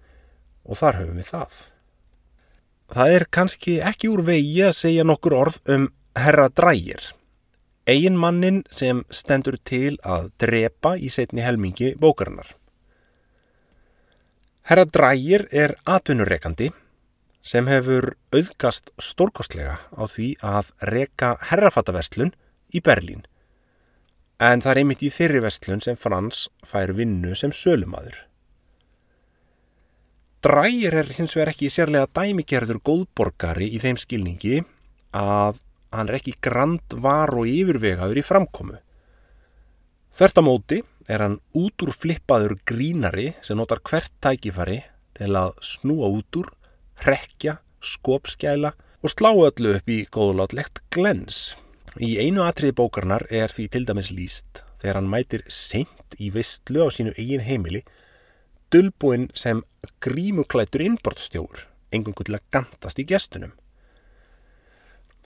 og 0.64 0.80
þar 0.80 1.02
höfum 1.02 1.20
við 1.20 1.30
það. 1.30 1.60
Það 2.90 3.16
er 3.16 3.26
kannski 3.30 3.78
ekki 3.86 4.10
úr 4.10 4.24
vegi 4.26 4.62
að 4.66 4.78
segja 4.80 5.06
nokkur 5.06 5.36
orð 5.38 5.60
um 5.70 5.90
herra 6.18 6.48
drægir, 6.50 7.12
eigin 7.86 8.18
mannin 8.18 8.64
sem 8.74 9.04
stendur 9.10 9.60
til 9.62 9.94
að 10.02 10.32
drepa 10.42 10.96
í 10.98 11.10
setni 11.12 11.46
helmingi 11.46 11.94
bókarinnar. 12.00 12.56
Herra 14.70 14.84
Drægir 14.86 15.48
er 15.50 15.72
atvinnurekandi 15.82 16.68
sem 17.42 17.68
hefur 17.70 18.14
auðgast 18.34 18.92
stórkostlega 19.00 19.78
á 19.96 20.02
því 20.04 20.34
að 20.44 20.72
reka 20.92 21.34
herrafattaverslun 21.50 22.34
í 22.74 22.82
Berlín. 22.84 23.24
En 24.40 24.62
það 24.64 24.72
er 24.72 24.80
einmitt 24.82 25.04
í 25.04 25.12
þeirri 25.12 25.40
verslun 25.44 25.82
sem 25.84 25.96
Frans 26.00 26.46
fær 26.66 26.94
vinnu 26.96 27.34
sem 27.36 27.52
sölumadur. 27.52 28.16
Drægir 30.40 30.94
er 30.96 31.10
hins 31.12 31.34
vegar 31.36 31.50
ekki 31.52 31.68
sérlega 31.68 32.08
dæmigerður 32.16 32.78
góðborgari 32.80 33.66
í 33.76 33.80
þeim 33.82 33.98
skilningi 34.00 34.62
að 35.16 35.58
hann 35.92 36.08
er 36.08 36.16
ekki 36.20 36.38
grand 36.40 36.94
var 37.04 37.34
og 37.36 37.50
yfirvegaður 37.50 38.20
í 38.22 38.24
framkomu. 38.24 38.78
Þvert 40.16 40.40
á 40.40 40.42
móti 40.42 40.78
er 41.10 41.24
hann 41.24 41.36
út 41.56 41.84
úr 41.84 41.92
flippaður 41.94 42.56
grínari 42.66 43.34
sem 43.44 43.58
notar 43.58 43.82
hvert 43.84 44.14
tækifari 44.22 44.80
til 45.18 45.34
að 45.36 45.52
snúa 45.66 46.08
út 46.08 46.40
úr, 46.40 46.48
rekja, 47.06 47.58
skopskæla 47.80 48.74
og 49.00 49.12
slá 49.12 49.30
öllu 49.32 49.76
upp 49.78 49.88
í 49.88 50.02
góðlátlegt 50.12 50.82
glens. 50.92 51.54
Í 51.98 52.18
einu 52.22 52.44
atriði 52.46 52.76
bókarnar 52.78 53.26
er 53.30 53.50
því 53.50 53.66
til 53.72 53.86
dæmis 53.88 54.10
líst 54.14 54.62
þegar 54.80 55.00
hann 55.00 55.10
mætir 55.12 55.42
seint 55.52 56.16
í 56.18 56.30
vistlu 56.34 56.86
á 56.86 56.88
sínu 56.92 57.12
eigin 57.18 57.44
heimili 57.44 57.82
dulbúinn 58.70 59.28
sem 59.34 59.62
grímuklætur 60.04 60.84
innbortstjóður, 60.84 61.64
engungu 61.92 62.24
til 62.26 62.36
að 62.38 62.46
gantast 62.54 63.00
í 63.02 63.06
gestunum. 63.08 63.52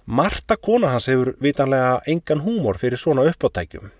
Marta 0.04 0.56
kona 0.60 0.90
hans 0.92 1.08
hefur 1.08 1.34
vitanlega 1.40 2.00
engan 2.10 2.42
húmor 2.44 2.80
fyrir 2.80 3.00
svona 3.00 3.24
uppáttækjum, 3.28 3.90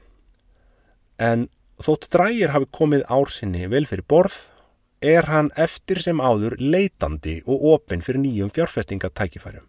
en 1.20 1.46
þótt 1.80 2.10
drægir 2.12 2.52
hafi 2.52 2.68
komið 2.72 3.06
ársinni 3.12 3.68
vel 3.72 3.86
fyrir 3.88 4.04
borð, 4.08 4.36
er 5.04 5.28
hann 5.28 5.50
eftir 5.60 6.00
sem 6.00 6.20
áður 6.20 6.56
leitandi 6.58 7.40
og 7.44 7.64
opinn 7.74 8.02
fyrir 8.04 8.22
nýjum 8.24 8.52
fjárfestingatækifærum. 8.54 9.66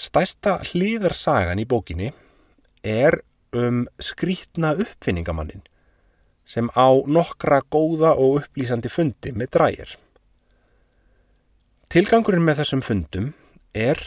Stæsta 0.00 0.58
hlýðarsagan 0.70 1.60
í 1.60 1.66
bókinni 1.68 2.10
er 2.82 3.20
um 3.56 3.84
skrítna 4.00 4.72
uppfinningamannin 4.78 5.62
sem 6.50 6.70
á 6.74 6.88
nokkra 7.06 7.60
góða 7.70 8.16
og 8.18 8.40
upplýsandi 8.40 8.90
fundi 8.90 9.34
með 9.36 9.52
drægir. 9.56 9.92
Tilgangurinn 11.90 12.46
með 12.46 12.62
þessum 12.62 12.82
fundum 12.86 13.28
er 13.74 14.00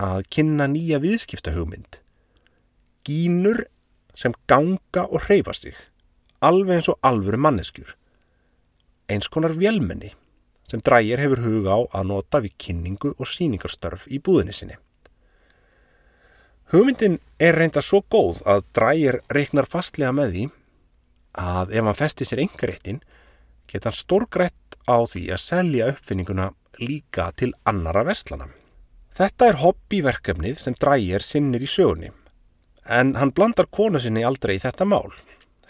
að 0.00 0.26
kynna 0.32 0.66
nýja 0.68 1.00
viðskiptahugmynd. 1.00 2.00
Gínur 3.04 3.64
sem 4.16 4.34
ganga 4.48 5.06
og 5.06 5.24
hreyfa 5.28 5.54
sig, 5.56 5.76
alveg 6.44 6.80
eins 6.80 6.90
og 6.92 7.00
alvöru 7.06 7.40
manneskjur. 7.40 7.94
Eins 9.10 9.28
konar 9.28 9.56
vélmenni 9.58 10.12
sem 10.70 10.82
drægir 10.86 11.18
hefur 11.18 11.42
huga 11.42 11.74
á 11.74 11.80
að 11.98 12.06
nota 12.12 12.40
við 12.44 12.54
kynningu 12.62 13.16
og 13.16 13.26
síningarstörf 13.26 14.06
í 14.06 14.20
búðinni 14.22 14.54
sinni. 14.54 14.76
Hugmyndin 16.70 17.18
er 17.42 17.58
reynda 17.58 17.82
svo 17.82 18.04
góð 18.06 18.44
að 18.46 18.62
drægir 18.78 19.18
reiknar 19.34 19.66
fastlega 19.66 20.14
með 20.14 20.36
því 20.36 20.44
að 21.42 21.74
ef 21.74 21.88
hann 21.88 21.98
festi 21.98 22.28
sér 22.28 22.44
yngaréttin 22.44 23.02
geta 23.70 23.90
hann 23.90 23.98
stórgrætt 23.98 24.78
á 24.86 25.02
því 25.10 25.24
að 25.34 25.42
selja 25.42 25.90
uppfinninguna 25.90 26.52
líka 26.78 27.32
til 27.34 27.50
annara 27.66 28.06
vestlana. 28.06 28.46
Þetta 29.18 29.50
er 29.50 29.60
hobbyverkefnið 29.64 30.62
sem 30.62 30.78
drægir 30.78 31.26
sinnir 31.26 31.66
í 31.66 31.70
sögunni 31.70 32.12
en 32.86 33.16
hann 33.18 33.34
blandar 33.34 33.66
konu 33.66 34.00
sinni 34.00 34.22
aldrei 34.24 34.56
í 34.56 34.62
þetta 34.62 34.86
mál, 34.88 35.10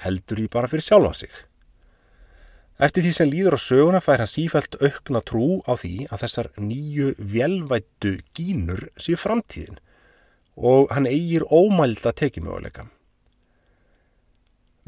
heldur 0.04 0.38
því 0.40 0.50
bara 0.52 0.68
fyrir 0.70 0.86
sjálfa 0.86 1.14
sig. 1.22 1.32
Eftir 2.80 3.04
því 3.04 3.10
sem 3.12 3.28
líður 3.28 3.56
á 3.56 3.60
söguna 3.60 4.00
fær 4.00 4.22
hann 4.22 4.30
sífælt 4.30 4.78
aukna 4.80 5.20
trú 5.20 5.60
á 5.68 5.76
því 5.76 6.06
að 6.08 6.22
þessar 6.22 6.46
nýju 6.56 7.10
velvættu 7.18 8.12
gínur 8.32 8.86
séu 8.96 9.18
framtíðin 9.20 9.76
og 10.56 10.88
hann 10.96 11.08
eigir 11.10 11.44
ómælda 11.44 12.14
tekimöguleika. 12.16 12.86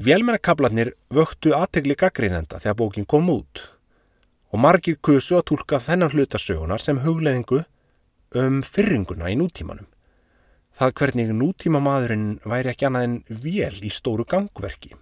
Vélmennakablarnir 0.00 0.94
vöktu 1.12 1.52
aðtegli 1.52 1.98
gaggrínenda 2.00 2.62
þegar 2.64 2.80
bókin 2.80 3.04
kom 3.04 3.28
út 3.28 3.66
og 4.52 4.64
margir 4.64 4.96
kusu 4.96 5.36
að 5.36 5.50
tólka 5.52 5.80
þennan 5.84 6.16
hlutasögunar 6.16 6.80
sem 6.80 7.04
hugleðingu 7.04 7.60
um 8.40 8.62
fyrringuna 8.64 9.28
í 9.28 9.36
nútímanum. 9.36 9.86
Það 10.72 10.96
hvernig 10.96 11.36
nútímamadurinn 11.36 12.28
væri 12.48 12.72
ekki 12.72 12.88
annað 12.88 13.08
en 13.10 13.16
vél 13.28 13.82
í 13.84 13.92
stóru 13.92 14.24
gangverki. 14.24 14.96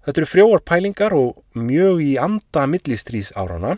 Þetta 0.00 0.22
eru 0.22 0.28
frjóar 0.30 0.62
pælingar 0.64 1.12
og 1.12 1.42
mjög 1.52 2.00
í 2.00 2.12
anda 2.20 2.64
millistrís 2.70 3.34
árana 3.36 3.76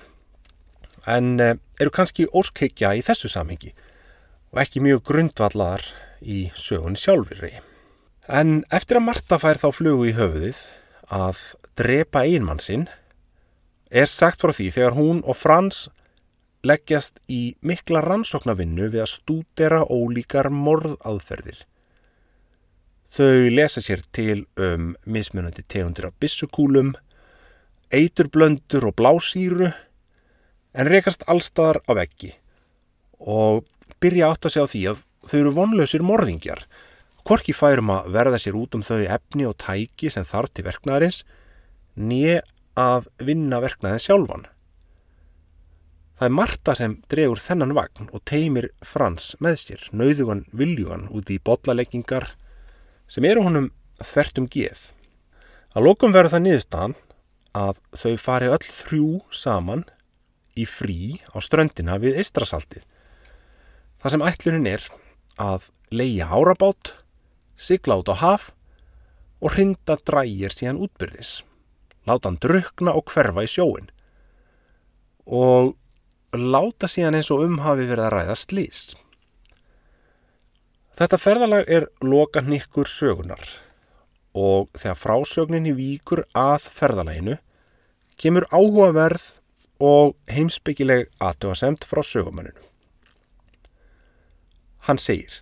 en 1.10 1.40
eh, 1.42 1.56
eru 1.82 1.90
kannski 1.90 2.28
óskheikja 2.30 2.92
í 2.94 3.02
þessu 3.02 3.30
samhengi 3.32 3.72
og 4.52 4.60
ekki 4.62 4.82
mjög 4.84 5.02
grundvallaðar 5.08 5.88
í 6.22 6.44
sögun 6.54 6.94
sjálfurri. 6.98 7.56
En 8.30 8.62
eftir 8.70 9.00
að 9.00 9.08
Marta 9.08 9.38
fær 9.42 9.58
þá 9.58 9.68
flugu 9.74 10.06
í 10.12 10.14
höfuðið 10.14 10.60
að 11.10 11.40
drepa 11.80 12.22
einmann 12.22 12.62
sinn 12.62 12.86
er 13.90 14.06
sagt 14.06 14.44
frá 14.44 14.54
því 14.54 14.68
þegar 14.76 14.96
hún 14.96 15.24
og 15.26 15.36
Frans 15.40 15.88
leggjast 16.62 17.18
í 17.26 17.56
mikla 17.66 18.04
rannsóknarvinnu 18.06 18.86
við 18.92 19.02
að 19.02 19.12
stúdera 19.16 19.82
ólíkar 19.90 20.52
morðaðferðir. 20.54 21.64
Þau 23.12 23.48
lesa 23.52 23.82
sér 23.84 24.04
til 24.12 24.46
um 24.56 24.92
mismunandi 25.04 25.64
tegundir 25.68 26.08
af 26.08 26.16
bissukúlum, 26.20 26.94
eiturblöndur 27.92 28.88
og 28.88 28.96
blásýru 28.96 29.68
en 30.72 30.88
rekast 30.88 31.26
allstaðar 31.28 31.82
af 31.92 32.00
ekki 32.06 32.32
og 33.20 33.66
byrja 34.00 34.32
átt 34.32 34.48
að 34.48 34.54
segja 34.54 34.64
á 34.64 34.72
því 34.72 34.82
að 34.88 35.04
þau 35.28 35.36
eru 35.42 35.52
vonlausir 35.58 36.02
morðingjar 36.06 36.64
Korki 37.22 37.54
færum 37.54 37.92
að 37.94 38.08
verða 38.16 38.38
sér 38.42 38.56
út 38.58 38.74
um 38.74 38.82
þau 38.82 39.04
efni 39.04 39.44
og 39.46 39.54
tæki 39.62 40.10
sem 40.10 40.26
þarf 40.26 40.50
til 40.50 40.64
verknæðarins 40.66 41.20
nýja 41.94 42.40
að 42.78 43.06
vinna 43.22 43.60
verknæðin 43.62 44.02
sjálfan. 44.02 44.46
Það 46.18 46.26
er 46.26 46.34
Marta 46.34 46.74
sem 46.78 46.96
dregur 47.10 47.38
þennan 47.38 47.74
vagn 47.76 48.08
og 48.10 48.24
teimir 48.26 48.70
Frans 48.82 49.36
með 49.42 49.58
sér, 49.62 49.84
nauðugan 49.94 50.44
viljugan 50.50 51.06
út 51.14 51.30
í 51.30 51.38
botlaleggingar 51.38 52.32
sem 53.12 53.26
eru 53.28 53.44
honum 53.44 53.68
þvert 54.00 54.40
um 54.40 54.48
geð. 54.48 54.88
Að 55.76 55.86
lókum 55.88 56.14
verður 56.14 56.34
það 56.36 56.44
niðurstaðan 56.46 56.94
að 57.56 57.82
þau 58.00 58.14
fari 58.20 58.48
öll 58.48 58.64
þrjú 58.64 59.10
saman 59.36 59.84
í 60.56 60.64
frí 60.68 61.20
á 61.32 61.36
ströndina 61.44 61.98
við 62.00 62.18
Eistrasaltið. 62.22 62.84
Það 64.00 64.14
sem 64.14 64.26
ætlunin 64.28 64.68
er 64.68 64.88
að 65.40 65.68
leia 65.92 66.28
árabát 66.32 66.96
sigla 67.56 68.00
út 68.00 68.10
á 68.12 68.16
haf 68.20 68.50
og 69.42 69.56
hrinda 69.56 69.98
drægir 70.00 70.54
síðan 70.54 70.80
útbyrðis. 70.86 71.42
Láta 72.08 72.30
hann 72.30 72.40
drukna 72.42 72.94
og 72.98 73.12
hverfa 73.12 73.44
í 73.44 73.50
sjóin. 73.50 73.90
Og 75.26 75.76
láta 76.34 76.88
síðan 76.90 77.18
eins 77.18 77.30
og 77.34 77.44
um 77.44 77.60
hafi 77.62 77.86
verið 77.86 78.08
að 78.08 78.14
ræða 78.16 78.38
slís. 78.38 78.82
Þetta 80.92 81.18
ferðalag 81.18 81.68
er 81.72 81.86
loka 82.04 82.42
nikkur 82.44 82.88
sögunar 82.88 83.40
og 84.36 84.68
þegar 84.76 84.98
frásögninni 85.00 85.72
víkur 85.76 86.24
að 86.36 86.66
ferðalaginu 86.72 87.38
kemur 88.20 88.44
áhugaverð 88.52 89.24
og 89.82 90.12
heimsbyggileg 90.30 91.08
aðtöðasemt 91.16 91.86
frá 91.88 92.02
sögumanninu. 92.04 92.60
Hann 94.86 95.00
segir 95.00 95.40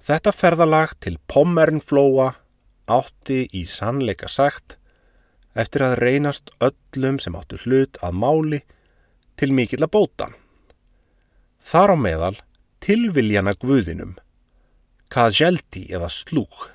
Þetta 0.00 0.32
ferðalag 0.32 0.94
til 1.02 1.18
Pommernflóa 1.28 2.30
átti 2.90 3.44
í 3.54 3.64
sannleika 3.68 4.30
sagt 4.30 4.78
eftir 5.58 5.84
að 5.84 5.98
reynast 6.00 6.50
öllum 6.62 7.18
sem 7.22 7.34
áttu 7.36 7.58
hlut 7.64 7.98
að 8.06 8.16
máli 8.22 8.60
til 9.40 9.50
mikill 9.54 9.82
að 9.82 9.92
bóta. 9.98 10.30
Þar 11.60 11.94
á 11.94 11.96
meðal 12.00 12.36
tilviljana 12.80 13.54
guðinum, 13.60 14.16
Kajelti 15.10 15.88
eða 15.90 16.08
Slúk, 16.12 16.68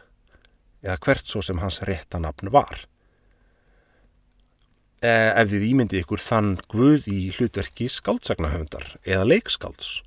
eða 0.84 0.98
hvert 1.02 1.30
svo 1.30 1.42
sem 1.46 1.62
hans 1.64 1.80
réttanapn 1.88 2.52
var. 2.54 2.84
E, 5.02 5.10
ef 5.10 5.52
þið 5.52 5.68
ímyndið 5.70 6.02
ykkur 6.04 6.24
þann 6.24 6.52
guð 6.72 7.08
í 7.12 7.20
hlutverki 7.38 7.88
skáltsagnahöfundar 7.92 8.98
eða 9.04 9.30
leikskálts, 9.30 10.02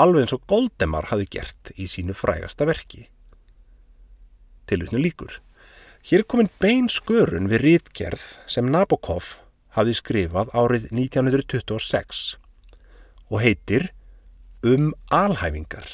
alveg 0.00 0.24
eins 0.24 0.36
og 0.36 0.44
Goldemar 0.50 1.10
hafi 1.10 1.26
gert 1.36 1.72
í 1.74 1.88
sínu 1.90 2.16
frægasta 2.16 2.66
verki. 2.68 3.08
Tilvitnu 4.70 5.00
líkur. 5.02 5.40
Hér 6.04 6.22
er 6.22 6.28
komin 6.28 6.50
bein 6.60 6.88
skörun 6.92 7.48
við 7.48 7.62
rítgerð 7.64 8.22
sem 8.50 8.68
Nabokov 8.68 9.34
hafi 9.76 9.94
skrifað 9.96 10.52
árið 10.54 10.90
1926 10.92 12.24
og 13.32 13.40
heitir 13.40 13.90
Um 14.64 14.94
alhæfingar. 15.12 15.84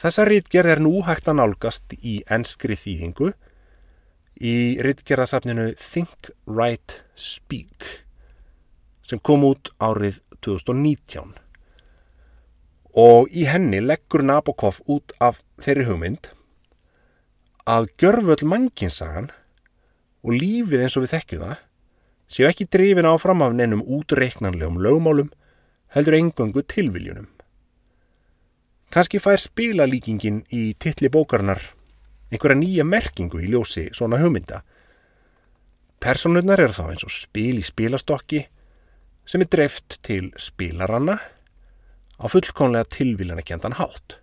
Þessa 0.00 0.24
rítgerð 0.26 0.72
er 0.72 0.80
nú 0.82 1.04
hægt 1.06 1.28
að 1.30 1.36
nálgast 1.38 1.94
í 2.02 2.16
enskri 2.34 2.74
þýðingu 2.74 3.28
í 4.42 4.54
rítgerðasafninu 4.82 5.68
Think, 5.78 6.32
Write, 6.50 7.04
Speak 7.14 7.86
sem 9.06 9.22
kom 9.22 9.46
út 9.46 9.70
árið 9.78 10.18
2019 10.42 11.36
og 12.98 13.30
í 13.30 13.46
henni 13.46 13.78
leggur 13.84 14.24
Nabokov 14.26 14.82
út 14.90 15.14
af 15.22 15.44
þeirri 15.62 15.86
hugmynd 15.86 16.32
að 17.70 17.90
görföll 18.02 18.48
mannkinsagan 18.50 19.30
og 20.26 20.34
lífið 20.34 20.86
eins 20.86 20.98
og 20.98 21.06
við 21.06 21.14
þekkju 21.20 21.42
það 21.44 21.58
séu 22.30 22.50
ekki 22.50 22.66
drifin 22.66 23.08
áfram 23.10 23.46
af 23.46 23.54
neinum 23.54 23.84
útreiknanlegum 23.86 24.82
lögmálum 24.82 25.30
heldur 25.94 26.16
engöngu 26.18 26.62
tilviljunum. 26.62 27.28
Kanski 28.90 29.20
fær 29.22 29.38
spilalíkingin 29.38 30.44
í 30.50 30.72
titli 30.78 31.10
bókarnar 31.12 31.62
einhverja 32.30 32.58
nýja 32.58 32.86
merkingu 32.86 33.40
í 33.42 33.50
ljósi 33.50 33.88
svona 33.94 34.20
hugmynda. 34.20 34.62
Personurnar 36.00 36.62
eru 36.62 36.74
þá 36.74 36.84
eins 36.92 37.04
og 37.06 37.12
spil 37.14 37.58
í 37.58 37.66
spilastokki 37.66 38.44
sem 39.28 39.42
er 39.44 39.50
dreift 39.52 39.98
til 40.06 40.30
spilaranna 40.38 41.18
á 42.20 42.24
fullkonlega 42.30 42.88
tilvílanakjandan 42.96 43.76
hátt. 43.78 44.20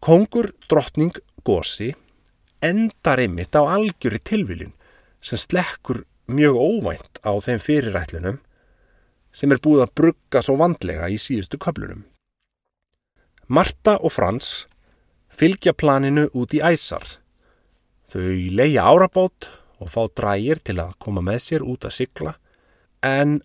Kongur, 0.00 0.52
drottning, 0.68 1.16
gósi 1.44 1.94
endar 2.62 3.20
einmitt 3.20 3.56
á 3.56 3.64
algjöri 3.64 4.20
tilvílun 4.20 4.76
sem 5.20 5.40
slekkur 5.40 6.04
mjög 6.28 6.56
óvænt 6.56 7.20
á 7.24 7.32
þeim 7.40 7.60
fyrirætlunum 7.60 8.40
sem 9.32 9.52
er 9.52 9.62
búið 9.62 9.84
að 9.84 9.94
brugga 10.00 10.42
svo 10.42 10.56
vandlega 10.60 11.08
í 11.10 11.18
síðustu 11.20 11.60
köflunum. 11.60 12.04
Marta 13.50 13.96
og 13.98 14.14
Frans 14.14 14.66
fylgja 15.34 15.74
planinu 15.74 16.28
út 16.36 16.54
í 16.54 16.60
æsar. 16.62 17.06
Þau 18.10 18.26
leia 18.54 18.84
árabót 18.86 19.48
og 19.80 19.90
fá 19.94 20.02
drægir 20.12 20.60
til 20.62 20.78
að 20.82 20.96
koma 21.02 21.22
með 21.24 21.40
sér 21.46 21.64
út 21.66 21.86
að 21.88 21.96
sykla 21.96 22.34
en 23.06 23.40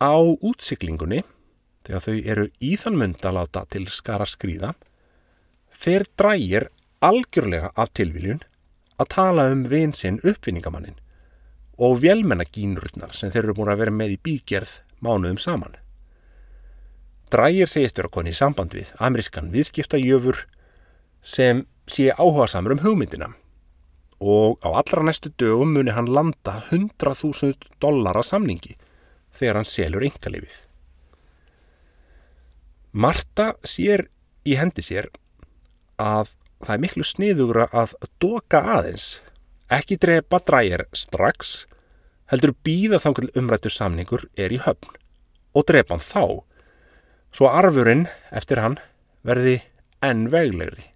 á 0.00 0.16
útsiklingunni, 0.16 1.24
þegar 1.84 2.04
þau 2.04 2.16
eru 2.32 2.46
í 2.62 2.76
þann 2.78 2.98
mynd 3.00 3.24
að 3.26 3.36
láta 3.36 3.64
til 3.72 3.86
skara 3.90 4.28
skrýða, 4.28 4.74
fer 5.68 6.06
drægir 6.16 6.68
algjörlega 7.04 7.72
af 7.74 7.92
tilviljun 7.96 8.42
að 9.00 9.10
tala 9.16 9.48
um 9.50 9.64
vinsinn 9.68 10.20
uppfinningamannin 10.20 10.98
og 11.80 12.00
vélmennagínurnar 12.02 13.14
sem 13.16 13.32
þeir 13.32 13.46
eru 13.46 13.56
búin 13.56 13.72
að 13.72 13.82
vera 13.84 13.94
með 13.96 14.16
í 14.16 14.20
bígerð 14.28 14.74
mánuðum 15.04 15.40
saman. 15.40 15.76
Drægir 17.30 17.70
segist 17.70 17.98
vera 17.98 18.10
koni 18.10 18.32
í 18.34 18.36
samband 18.36 18.74
við 18.74 18.90
amerískan 18.98 19.52
viðskiptajöfur 19.52 20.44
sem 21.22 21.66
sé 21.90 22.10
áhuga 22.14 22.48
samur 22.50 22.74
um 22.74 22.82
hugmyndina 22.84 23.32
og 24.20 24.58
á 24.66 24.68
allra 24.82 25.04
næstu 25.06 25.30
dögum 25.38 25.72
muni 25.72 25.94
hann 25.96 26.10
landa 26.10 26.60
100.000 26.70 27.70
dollara 27.80 28.22
samningi 28.22 28.76
þegar 29.32 29.60
hann 29.60 29.68
selur 29.68 30.04
yngalifið. 30.04 30.56
Marta 32.92 33.54
sér 33.64 34.08
í 34.44 34.56
hendi 34.58 34.82
sér 34.84 35.08
að 36.00 36.34
það 36.60 36.74
er 36.74 36.82
miklu 36.84 37.06
sniðugra 37.06 37.66
að 37.72 37.94
doka 38.20 38.60
aðeins, 38.76 39.20
ekki 39.72 39.96
drepa 40.00 40.40
drægir 40.44 40.84
strax, 40.92 41.64
heldur 42.30 42.54
býða 42.66 43.00
þannig 43.02 43.36
umrættu 43.38 43.72
samningur 43.72 44.26
er 44.38 44.54
í 44.54 44.60
höfn 44.62 44.96
og 45.56 45.66
drepa 45.66 45.96
hann 45.96 46.04
þá, 46.04 46.46
svo 47.34 47.50
arfurinn 47.50 48.06
eftir 48.30 48.62
hann 48.62 48.78
verði 49.26 49.58
enn 50.04 50.28
veglegri. 50.32 50.86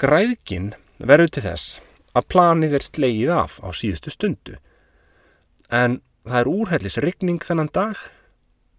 Græðkin 0.00 0.72
verður 0.98 1.34
til 1.34 1.44
þess 1.44 1.80
að 2.16 2.28
planið 2.32 2.78
er 2.78 2.86
sleið 2.86 3.32
af 3.34 3.58
á 3.60 3.68
síðustu 3.76 4.12
stundu 4.14 4.56
en 5.68 6.00
það 6.24 6.40
er 6.40 6.50
úrhellis 6.52 6.98
rigning 7.04 7.42
þennan 7.44 7.72
dag 7.74 7.98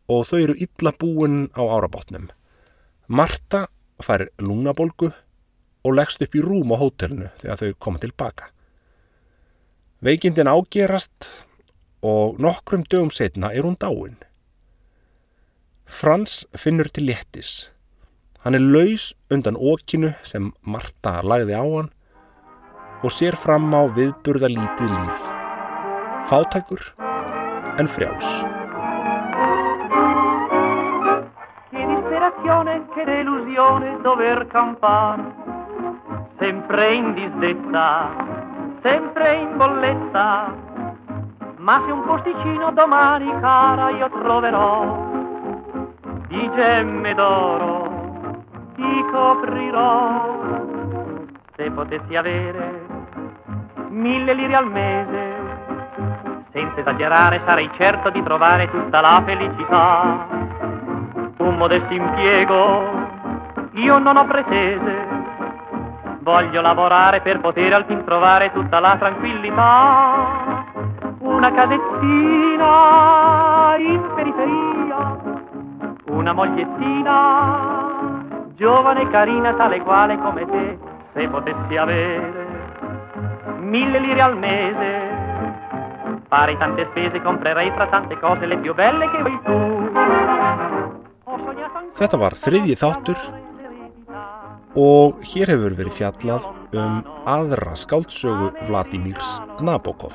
og 0.10 0.26
þau 0.30 0.40
eru 0.40 0.56
illa 0.58 0.94
búin 0.98 1.50
á 1.54 1.62
árabátnum. 1.62 2.30
Marta 3.08 3.68
fær 4.02 4.28
lúnabolgu 4.42 5.12
og 5.86 5.96
leggst 5.96 6.24
upp 6.26 6.36
í 6.36 6.44
rúm 6.44 6.74
á 6.74 6.78
hótelinu 6.82 7.30
þegar 7.42 7.62
þau 7.62 7.78
koma 7.80 8.02
tilbaka. 8.02 8.50
Veikindin 10.00 10.47
ágerast 10.47 11.28
og 12.00 12.38
nokkrum 12.39 12.86
dögum 12.88 13.10
setna 13.12 13.50
er 13.52 13.66
hún 13.68 13.76
dáin. 13.76 14.16
Frans 15.84 16.45
finnur 16.56 16.88
til 16.88 17.10
léttis 17.10 17.72
Hann 18.45 18.56
er 18.56 18.64
laus 18.64 19.12
undan 19.28 19.60
ókinu 19.60 20.14
sem 20.24 20.54
Marta 20.64 21.20
lagði 21.20 21.58
á 21.60 21.66
hann 21.68 21.91
og 23.04 23.12
sér 23.12 23.36
fram 23.36 23.68
á 23.76 23.91
viðburða 23.91 24.47
lítið 24.47 24.95
líf. 24.95 25.28
Fátækur 26.32 26.82
en 27.80 27.91
frjáls. 27.91 28.30
Che 31.72 31.84
disperazione, 31.91 32.76
che 32.95 33.04
delusione 33.04 34.00
dover 34.04 34.47
campare 34.47 35.28
Sempre 36.39 36.95
in 36.95 37.16
disdetta, 37.20 38.47
sempre 38.82 39.34
in 39.36 39.57
bolletta 39.57 40.53
Ma 41.57 41.82
se 41.86 41.91
un 41.91 42.03
posticino 42.03 42.71
domani 42.71 43.39
cara 43.39 43.89
io 43.89 44.09
troverò 44.09 45.07
Di 46.27 46.51
gemme 46.55 47.13
d'oro 47.13 47.89
ti 48.80 49.05
coprirò. 49.11 50.38
Se 51.55 51.69
potessi 51.71 52.15
avere 52.15 52.86
mille 53.89 54.34
lire 54.34 54.55
al 54.55 54.69
mese, 54.71 55.36
senza 56.51 56.80
esagerare 56.80 57.41
sarei 57.45 57.69
certo 57.77 58.09
di 58.09 58.23
trovare 58.23 58.69
tutta 58.69 59.01
la 59.01 59.21
felicità. 59.25 60.27
Un 61.38 61.57
modesto 61.57 61.93
impiego, 61.93 63.07
io 63.71 63.97
non 63.97 64.15
ho 64.15 64.25
pretese, 64.25 65.07
voglio 66.30 66.61
lavorare 66.61 67.21
per 67.21 67.39
poter 67.39 67.73
al 67.73 67.86
fin 67.86 68.03
trovare 68.05 68.51
tutta 68.51 68.80
la 68.80 68.95
tranquillità. 68.97 70.63
Una 71.17 71.51
casettina 71.51 72.69
in 73.77 74.13
periferia, 74.13 75.17
una 76.05 76.34
mogliettina 76.34 77.17
giovane 78.55 79.01
e 79.01 79.09
carina 79.09 79.55
tale 79.55 79.82
quale 79.82 80.19
come 80.19 80.45
te, 80.45 80.77
se 81.13 81.27
potessi 81.30 81.75
avere 81.75 82.45
mille 83.57 83.97
lire 83.99 84.21
al 84.21 84.38
mese, 84.38 85.17
farei 86.27 86.55
tante 86.57 86.86
spese, 86.91 87.23
comprerei 87.23 87.71
fra 87.71 87.88
tante 87.88 88.19
cose 88.19 88.45
le 88.45 88.57
più 88.59 88.75
belle 88.75 89.09
che 89.09 89.17
vuoi 89.17 89.39
tu. 89.43 89.89
Þetta 91.99 92.17
var 92.17 92.34
þriðji 92.38 92.75
þáttur 92.75 93.17
og 94.78 95.22
hér 95.26 95.53
hefur 95.53 95.76
verið 95.78 95.97
fjallað 95.97 96.47
um 96.78 96.99
aðra 97.30 97.74
skáldsögu 97.78 98.51
Vladimirs 98.67 99.39
Nabokov, 99.65 100.13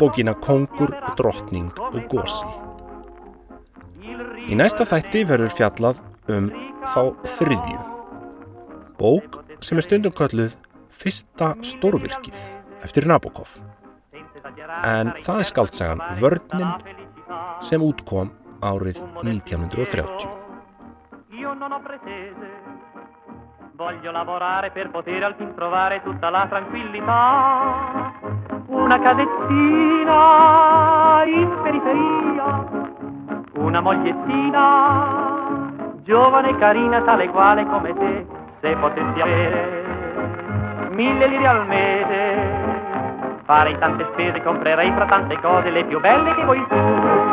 bókina 0.00 0.36
Kongur, 0.44 0.92
Drottning 1.16 1.72
og 1.92 2.02
Gósi. 2.12 2.48
Í 4.46 4.54
næsta 4.54 4.84
þætti 4.86 5.24
verður 5.26 5.54
fjallað 5.56 6.02
um 6.30 6.50
þá 6.92 7.02
þriðju. 7.38 7.80
Bók 9.00 9.40
sem 9.64 9.78
er 9.78 9.86
stundum 9.86 10.14
kalluð 10.16 10.54
Fyrsta 10.96 11.54
stórvirkið 11.64 12.38
eftir 12.84 13.08
Nabokov. 13.08 13.58
En 14.86 15.12
það 15.24 15.40
er 15.40 15.50
skaldsagan 15.50 16.04
Vörninn 16.20 16.72
sem 17.64 17.82
útkom 17.82 18.30
árið 18.64 19.00
1930. 19.24 20.28
Voglio 23.76 24.10
lavorare 24.10 24.70
per 24.70 24.88
poter 24.88 25.22
al 25.22 25.34
fin 25.34 25.54
trovare 25.54 26.00
tutta 26.02 26.30
la 26.30 26.46
tranquillità. 26.48 28.10
Una 28.68 28.98
casettina 28.98 30.14
in 31.26 31.60
periferia, 31.62 32.66
una 33.56 33.80
mogliettina 33.80 35.68
giovane 36.04 36.48
e 36.48 36.56
carina 36.56 37.02
tale 37.02 37.28
quale 37.28 37.66
come 37.66 37.92
te, 37.92 38.26
se 38.62 38.74
potessi 38.76 39.20
avere 39.20 39.84
mille 40.92 41.26
lire 41.26 41.46
al 41.46 41.66
mese, 41.66 43.42
farei 43.44 43.76
tante 43.76 44.06
spese, 44.12 44.42
comprerei 44.42 44.90
fra 44.92 45.04
tante 45.04 45.38
cose 45.40 45.68
le 45.68 45.84
più 45.84 46.00
belle 46.00 46.34
che 46.34 46.44
vuoi 46.44 46.66
tu. 46.66 47.25